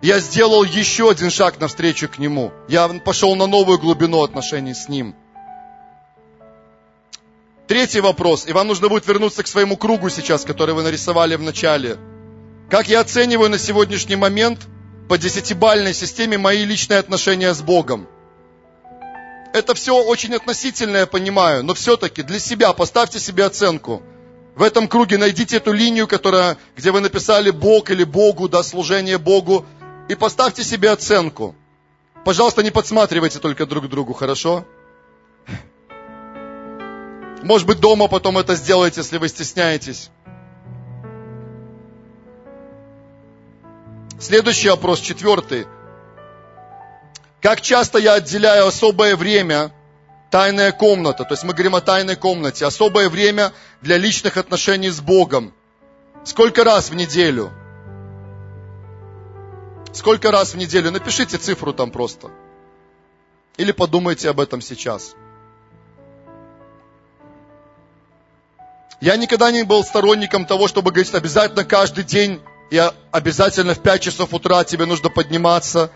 [0.00, 2.52] я сделал еще один шаг навстречу к Нему.
[2.68, 5.14] Я пошел на новую глубину отношений с Ним.
[7.66, 11.42] Третий вопрос, и вам нужно будет вернуться к своему кругу сейчас, который вы нарисовали в
[11.42, 11.98] начале.
[12.70, 14.60] Как я оцениваю на сегодняшний момент
[15.08, 18.06] по десятибальной системе мои личные отношения с Богом?
[19.52, 24.02] Это все очень относительно, я понимаю, но все-таки для себя поставьте себе оценку.
[24.54, 29.16] В этом круге найдите эту линию, которая, где вы написали Бог или Богу, да, служение
[29.18, 29.64] Богу,
[30.08, 31.54] и поставьте себе оценку.
[32.24, 34.66] Пожалуйста, не подсматривайте только друг другу, хорошо?
[37.42, 40.10] Может быть, дома потом это сделаете, если вы стесняетесь.
[44.18, 45.66] Следующий вопрос, четвертый.
[47.40, 49.72] Как часто я отделяю особое время,
[50.30, 55.00] тайная комната, то есть мы говорим о тайной комнате, особое время для личных отношений с
[55.00, 55.54] Богом.
[56.24, 57.52] Сколько раз в неделю?
[59.92, 60.90] Сколько раз в неделю?
[60.90, 62.30] Напишите цифру там просто.
[63.56, 65.14] Или подумайте об этом сейчас.
[69.00, 74.02] Я никогда не был сторонником того, чтобы говорить, обязательно каждый день и обязательно в 5
[74.02, 75.90] часов утра тебе нужно подниматься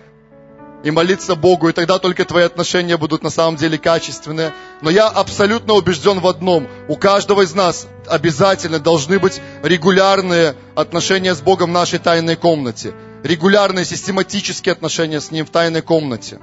[0.85, 4.53] и молиться Богу, и тогда только твои отношения будут на самом деле качественные.
[4.81, 6.69] Но я абсолютно убежден в одном.
[6.89, 12.95] У каждого из нас обязательно должны быть регулярные отношения с Богом в нашей тайной комнате
[13.23, 16.41] регулярные, систематические отношения с Ним в тайной комнате.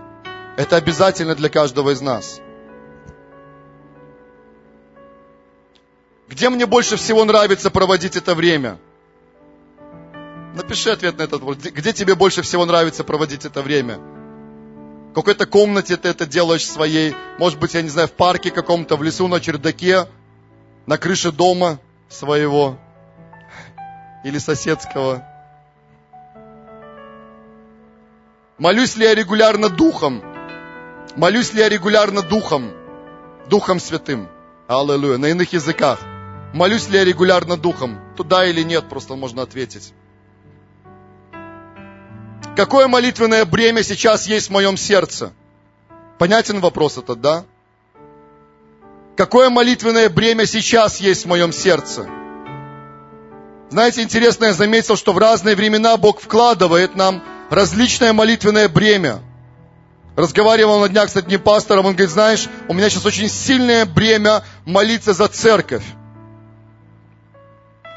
[0.58, 2.42] Это обязательно для каждого из нас.
[6.28, 8.78] Где мне больше всего нравится проводить это время?
[10.56, 11.58] Напиши ответ на этот вопрос.
[11.58, 14.00] Где тебе больше всего нравится проводить это время?
[15.10, 18.96] В какой-то комнате ты это делаешь своей, может быть, я не знаю, в парке каком-то,
[18.96, 20.08] в лесу, на чердаке,
[20.86, 21.80] на крыше дома
[22.10, 22.78] своего
[24.24, 25.26] или соседского.
[28.60, 30.22] Молюсь ли я регулярно Духом?
[31.16, 32.72] Молюсь ли я регулярно Духом?
[33.50, 34.28] Духом Святым.
[34.68, 35.18] Аллилуйя.
[35.18, 36.00] На иных языках.
[36.54, 38.00] Молюсь ли я регулярно Духом?
[38.16, 39.94] Туда или нет, просто можно ответить.
[42.56, 45.32] Какое молитвенное бремя сейчас есть в моем сердце?
[46.18, 47.46] Понятен вопрос этот, да?
[49.16, 52.08] Какое молитвенное бремя сейчас есть в моем сердце?
[53.70, 59.20] Знаете, интересно, я заметил, что в разные времена Бог вкладывает нам различное молитвенное бремя.
[60.16, 64.44] Разговаривал на днях с одним пастором, он говорит, знаешь, у меня сейчас очень сильное бремя
[64.66, 65.84] молиться за церковь.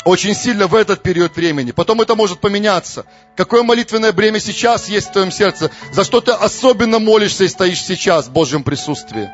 [0.04, 1.70] Очень сильно в этот период времени.
[1.70, 3.06] Потом это может поменяться.
[3.36, 5.70] Какое молитвенное бремя сейчас есть в твоем сердце?
[5.92, 9.30] За что ты особенно молишься и стоишь сейчас в Божьем присутствии?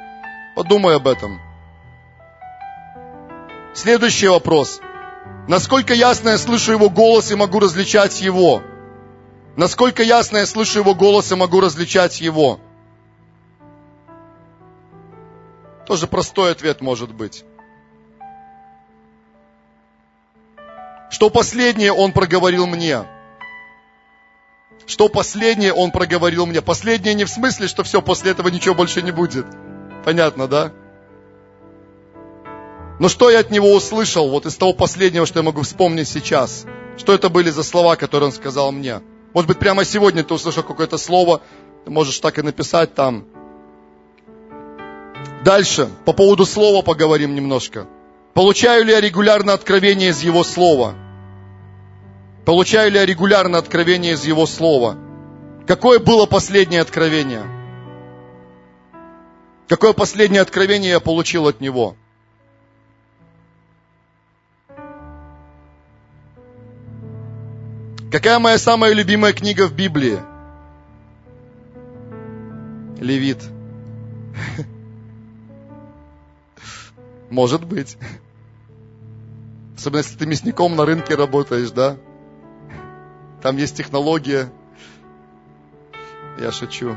[0.55, 1.41] Подумай об этом.
[3.75, 4.81] Следующий вопрос.
[5.47, 8.63] Насколько ясно я слышу его голос и могу различать его?
[9.57, 12.61] Насколько ясно я слышу его голос и могу различать его?
[15.87, 17.45] Тоже простой ответ может быть.
[21.11, 23.05] Что последнее он проговорил мне?
[24.87, 26.63] Что последнее он проговорил мне?
[26.63, 29.47] Последнее не в смысле, что все, после этого ничего больше не будет.
[30.05, 30.73] Понятно, да?
[32.99, 36.65] Но что я от него услышал, вот из того последнего, что я могу вспомнить сейчас?
[36.97, 39.01] Что это были за слова, которые он сказал мне?
[39.35, 41.43] Может быть, прямо сегодня ты услышал какое-то слово,
[41.85, 43.27] ты можешь так и написать там.
[45.45, 47.87] Дальше, по поводу слова поговорим немножко.
[48.39, 50.95] Получаю ли я регулярно откровение из Его Слова?
[52.45, 54.97] Получаю ли я регулярно откровение из Его Слова?
[55.67, 57.43] Какое было последнее откровение?
[59.67, 61.97] Какое последнее откровение я получил от Него?
[68.13, 70.21] Какая моя самая любимая книга в Библии?
[73.01, 73.43] Левит.
[77.31, 77.97] Может быть.
[79.79, 81.97] Особенно если ты мясником на рынке работаешь, да?
[83.41, 84.51] Там есть технология.
[86.37, 86.97] Я шучу.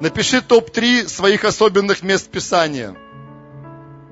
[0.00, 2.94] Напиши топ-3 своих особенных мест Писания.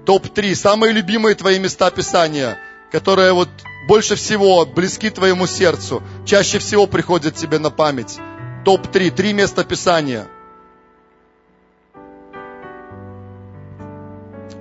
[0.07, 0.55] Топ-3.
[0.55, 2.57] Самые любимые твои места Писания,
[2.91, 3.51] которые вот
[3.87, 8.19] больше всего близки твоему сердцу, чаще всего приходят тебе на память.
[8.65, 10.29] Топ-3, три места Писания.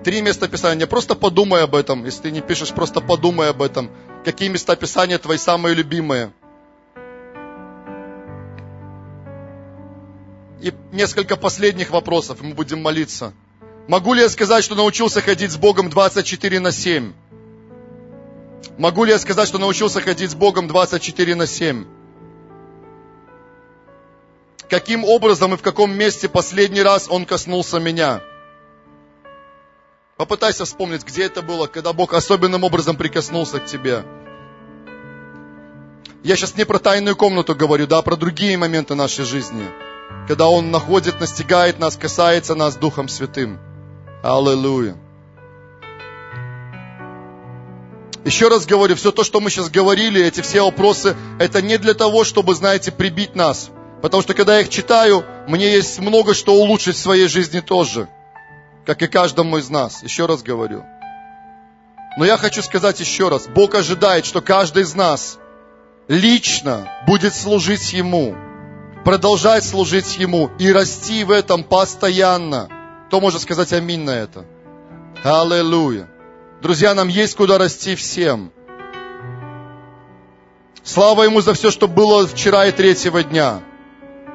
[0.03, 0.87] Три места Писания.
[0.87, 2.05] Просто подумай об этом.
[2.05, 3.91] Если ты не пишешь, просто подумай об этом.
[4.25, 6.31] Какие места Писания твои самые любимые?
[10.59, 13.33] И несколько последних вопросов, мы будем молиться.
[13.87, 17.13] Могу ли я сказать, что научился ходить с Богом 24 на 7?
[18.77, 21.85] Могу ли я сказать, что научился ходить с Богом 24 на 7?
[24.69, 28.21] Каким образом и в каком месте последний раз Он коснулся меня?
[30.21, 34.03] Попытайся вспомнить, где это было, когда Бог особенным образом прикоснулся к тебе.
[36.21, 39.65] Я сейчас не про тайную комнату говорю, да, а про другие моменты нашей жизни.
[40.27, 43.57] Когда Он находит, настигает нас, касается нас Духом Святым.
[44.21, 44.95] Аллилуйя.
[48.23, 51.95] Еще раз говорю, все то, что мы сейчас говорили, эти все вопросы, это не для
[51.95, 53.71] того, чтобы, знаете, прибить нас.
[54.03, 58.07] Потому что когда я их читаю, мне есть много что улучшить в своей жизни тоже.
[58.85, 60.03] Как и каждому из нас.
[60.03, 60.83] Еще раз говорю.
[62.17, 63.47] Но я хочу сказать еще раз.
[63.47, 65.37] Бог ожидает, что каждый из нас
[66.07, 68.35] лично будет служить Ему.
[69.05, 72.69] Продолжать служить Ему и расти в этом постоянно.
[73.07, 74.45] Кто может сказать аминь на это?
[75.23, 76.07] Аллилуйя.
[76.61, 78.51] Друзья, нам есть куда расти всем.
[80.83, 83.61] Слава Ему за все, что было вчера и третьего дня.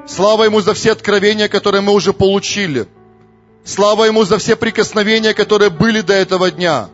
[0.06, 2.86] Слава Ему за все откровения, которые мы уже получили.
[3.66, 6.88] Слава Ему за все прикосновения, которые были до этого дня.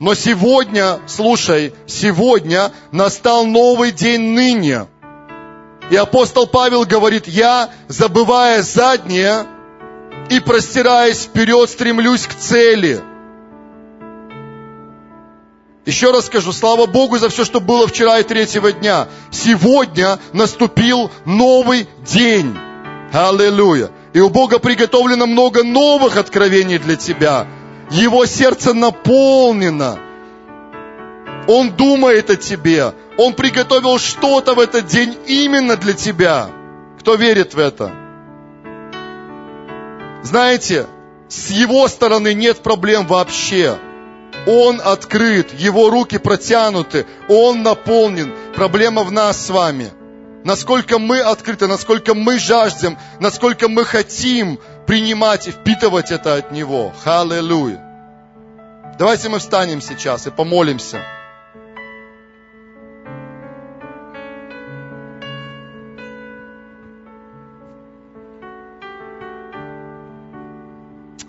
[0.00, 4.86] Но сегодня, слушай, сегодня настал новый день ныне.
[5.90, 9.46] И апостол Павел говорит, я, забывая заднее
[10.28, 13.00] и простираясь вперед, стремлюсь к цели–
[15.88, 19.08] еще раз скажу, слава Богу за все, что было вчера и третьего дня.
[19.30, 22.54] Сегодня наступил новый день.
[23.10, 23.88] Аллилуйя.
[24.18, 27.46] И у Бога приготовлено много новых откровений для тебя.
[27.88, 29.96] Его сердце наполнено.
[31.46, 32.94] Он думает о тебе.
[33.16, 36.48] Он приготовил что-то в этот день именно для тебя.
[36.98, 37.92] Кто верит в это?
[40.24, 40.86] Знаете,
[41.28, 43.78] с его стороны нет проблем вообще.
[44.48, 48.34] Он открыт, Его руки протянуты, Он наполнен.
[48.56, 49.92] Проблема в нас с вами
[50.48, 56.94] насколько мы открыты, насколько мы жаждем, насколько мы хотим принимать и впитывать это от Него.
[57.04, 57.84] Аллилуйя.
[58.98, 61.02] Давайте мы встанем сейчас и помолимся.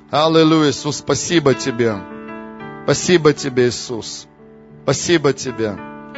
[0.10, 1.98] Аллилуйя, Иисус, спасибо Тебе.
[2.86, 4.28] Спасибо Тебе, Иисус.
[4.84, 5.72] Спасибо Тебе.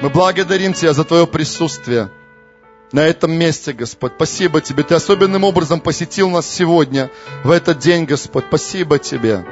[0.03, 2.11] Мы благодарим Тебя за Твое присутствие
[2.91, 4.13] на этом месте, Господь.
[4.15, 4.83] Спасибо Тебе.
[4.83, 7.09] Ты особенным образом посетил нас сегодня,
[7.43, 8.45] в этот день, Господь.
[8.47, 9.45] Спасибо Тебе.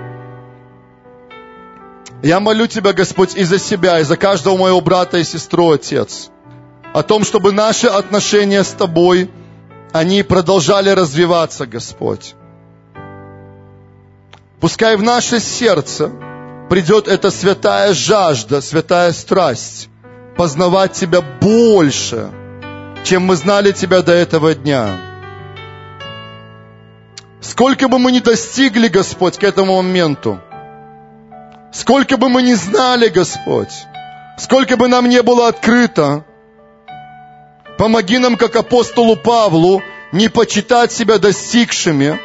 [2.21, 6.29] Я молю Тебя, Господь, и за себя, и за каждого моего брата и сестру, Отец,
[6.93, 9.31] о том, чтобы наши отношения с Тобой,
[9.93, 12.35] они продолжали развиваться, Господь.
[14.59, 16.11] Пускай в наше сердце
[16.69, 19.87] придет эта святая жажда, святая страсть
[20.35, 22.31] познавать Тебя больше,
[23.03, 24.97] чем мы знали Тебя до этого дня.
[27.41, 30.39] Сколько бы мы ни достигли, Господь, к этому моменту,
[31.71, 33.73] сколько бы мы ни знали, Господь,
[34.37, 36.25] сколько бы нам не было открыто,
[37.77, 39.81] помоги нам, как апостолу Павлу,
[40.11, 42.19] не почитать себя достигшими,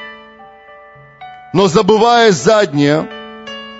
[1.52, 3.08] но забывая заднее,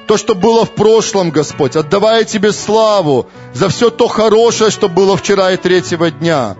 [0.06, 5.16] то, что было в прошлом, Господь, отдавая Тебе славу за все то хорошее, что было
[5.16, 6.56] вчера и третьего дня.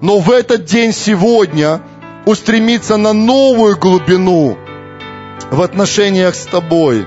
[0.00, 1.80] Но в этот день сегодня
[2.24, 4.56] устремиться на новую глубину
[5.50, 7.06] в отношениях с Тобой.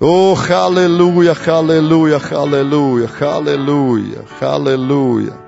[0.00, 5.42] О, халлелуя, халлелуя, халлелуя, халлелуя, халлелуя.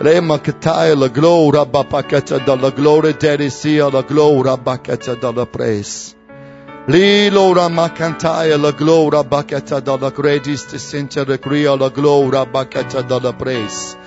[0.00, 6.14] Gloria bapakata da la gloria derisia, la gloria bakata da la praise.
[6.88, 13.32] Lilo ramakantaya, la gloria bakata da la gredis te recria, la gloria bakata da la
[13.32, 13.99] praise.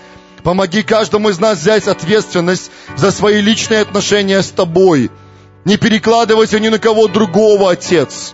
[0.44, 5.10] Помоги каждому из нас взять ответственность за свои личные отношения с Тобой.
[5.66, 8.34] Не перекладывайся ни на кого другого, Отец.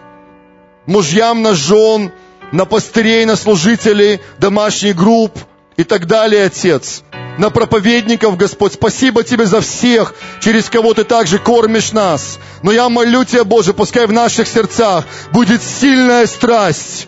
[0.87, 2.11] Мужьям на жен,
[2.51, 5.37] на пастырей, на служителей, домашних групп
[5.77, 7.03] и так далее, Отец
[7.39, 8.73] на проповедников, Господь.
[8.73, 12.37] Спасибо Тебе за всех, через кого Ты также кормишь нас.
[12.63, 17.07] Но я молю Тебя, Боже, пускай в наших сердцах будет сильная страсть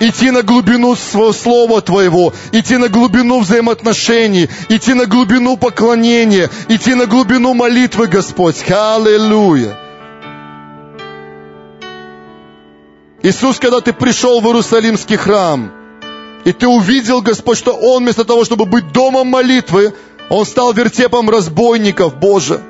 [0.00, 6.94] идти на глубину своего слова Твоего, идти на глубину взаимоотношений, идти на глубину поклонения, идти
[6.94, 8.64] на глубину молитвы, Господь.
[8.70, 9.76] Аллилуйя.
[13.22, 15.72] Иисус, когда Ты пришел в Иерусалимский храм,
[16.44, 19.94] и ты увидел, Господь, что Он вместо того, чтобы быть домом молитвы,
[20.30, 22.60] Он стал вертепом разбойников, Боже.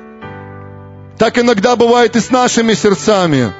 [1.19, 3.53] Так иногда бывает и с нашими сердцами.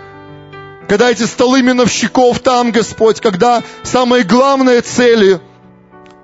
[0.87, 5.41] Когда эти столы миновщиков там, Господь, когда самые главные цели,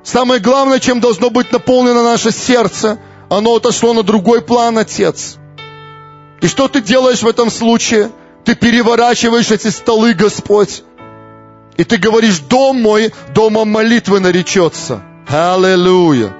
[0.04, 2.98] самое главное, чем должно быть наполнено наше сердце,
[3.30, 5.38] оно отошло на другой план, Отец.
[6.42, 8.12] И что ты делаешь в этом случае?
[8.46, 10.84] Ты переворачиваешь эти столы, Господь.
[11.78, 15.02] И ты говоришь, дом мой домом молитвы наречется.
[15.28, 16.34] Аллилуйя.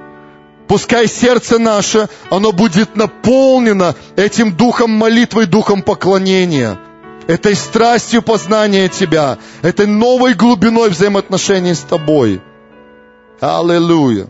[0.68, 6.78] Пускай сердце наше, оно будет наполнено этим духом молитвы, духом поклонения,
[7.28, 12.42] этой страстью познания Тебя, этой новой глубиной взаимоотношений с Тобой.
[13.40, 14.28] Аллилуйя.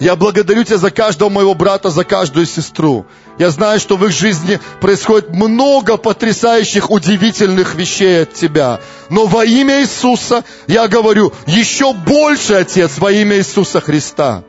[0.00, 3.04] Я благодарю Тебя за каждого моего брата, за каждую сестру.
[3.38, 8.80] Я знаю, что в их жизни происходит много потрясающих, удивительных вещей от Тебя.
[9.10, 14.44] Но во имя Иисуса я говорю, еще больше, Отец, во имя Иисуса Христа.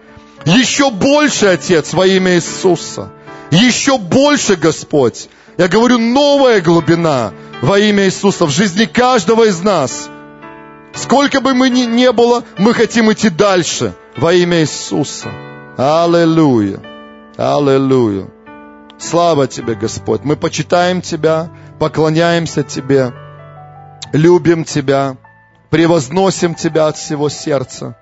[0.45, 3.11] Еще больше, Отец, во имя Иисуса.
[3.51, 5.27] Еще больше, Господь.
[5.57, 10.09] Я говорю, новая глубина во имя Иисуса в жизни каждого из нас.
[10.93, 15.29] Сколько бы мы ни не было, мы хотим идти дальше во имя Иисуса.
[15.77, 16.79] Аллилуйя.
[17.37, 18.27] Аллилуйя.
[18.97, 20.23] Слава Тебе, Господь.
[20.23, 21.49] Мы почитаем Тебя,
[21.79, 23.13] поклоняемся Тебе,
[24.13, 25.17] любим Тебя,
[25.69, 27.95] превозносим Тебя от всего сердца.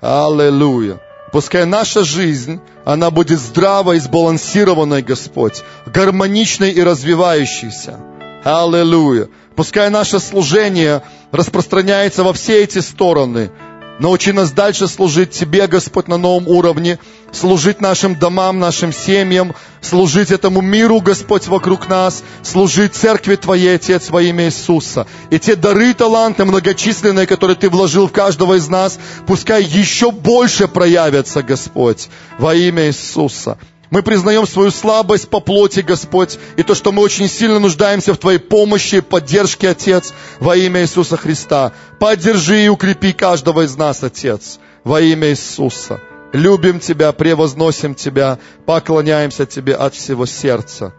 [0.00, 1.00] Аллилуйя.
[1.32, 7.98] Пускай наша жизнь, она будет здравой, сбалансированной, Господь, гармоничной и развивающейся.
[8.44, 9.28] Аллилуйя.
[9.54, 11.02] Пускай наше служение
[11.32, 13.50] распространяется во все эти стороны,
[13.98, 16.98] Научи нас дальше служить Тебе, Господь, на новом уровне,
[17.32, 24.10] служить нашим домам, нашим семьям, служить этому миру, Господь, вокруг нас, служить церкви Твоей, Отец,
[24.10, 25.06] во имя Иисуса.
[25.30, 30.68] И те дары, таланты многочисленные, которые Ты вложил в каждого из нас, пускай еще больше
[30.68, 33.58] проявятся, Господь, во имя Иисуса.
[33.90, 38.18] Мы признаем свою слабость по плоти, Господь, и то, что мы очень сильно нуждаемся в
[38.18, 41.72] Твоей помощи и поддержке, Отец, во имя Иисуса Христа.
[41.98, 46.00] Поддержи и укрепи каждого из нас, Отец, во имя Иисуса.
[46.32, 50.92] Любим Тебя, превозносим Тебя, поклоняемся Тебе от всего сердца.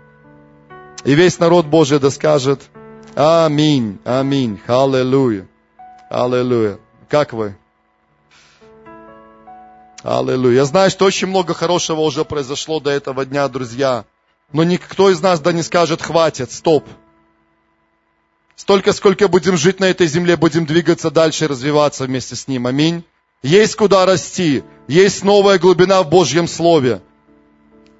[1.05, 2.61] И весь народ Божий да скажет
[3.15, 5.47] Аминь, аминь, аллилуйя,
[6.09, 6.79] аллилуйя.
[7.07, 7.55] Как вы?
[10.03, 10.55] Аллилуйя.
[10.55, 14.05] Я знаю, что очень много хорошего уже произошло до этого дня, друзья.
[14.53, 16.87] Но никто из нас да не скажет, хватит, стоп.
[18.55, 22.67] Столько, сколько будем жить на этой земле, будем двигаться дальше и развиваться вместе с Ним.
[22.67, 23.03] Аминь.
[23.41, 24.63] Есть куда расти.
[24.87, 27.01] Есть новая глубина в Божьем Слове.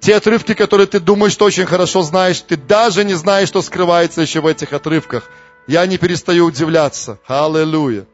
[0.00, 4.22] Те отрывки, которые ты думаешь, что очень хорошо знаешь, ты даже не знаешь, что скрывается
[4.22, 5.30] еще в этих отрывках.
[5.66, 7.18] Я не перестаю удивляться.
[7.26, 8.06] Аллилуйя.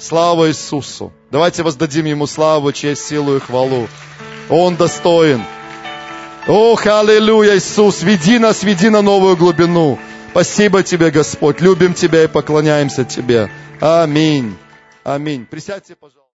[0.00, 1.12] Слава Иисусу.
[1.30, 3.86] Давайте воздадим Ему славу, честь, силу и хвалу.
[4.48, 5.42] Он достоин.
[6.48, 9.98] Ох, аллилуйя, Иисус, веди нас, веди на новую глубину.
[10.30, 11.60] Спасибо Тебе, Господь.
[11.60, 13.50] Любим Тебя и поклоняемся Тебе.
[13.80, 14.56] Аминь.
[15.04, 15.44] Аминь.
[15.44, 16.19] Присядьте, пожалуйста.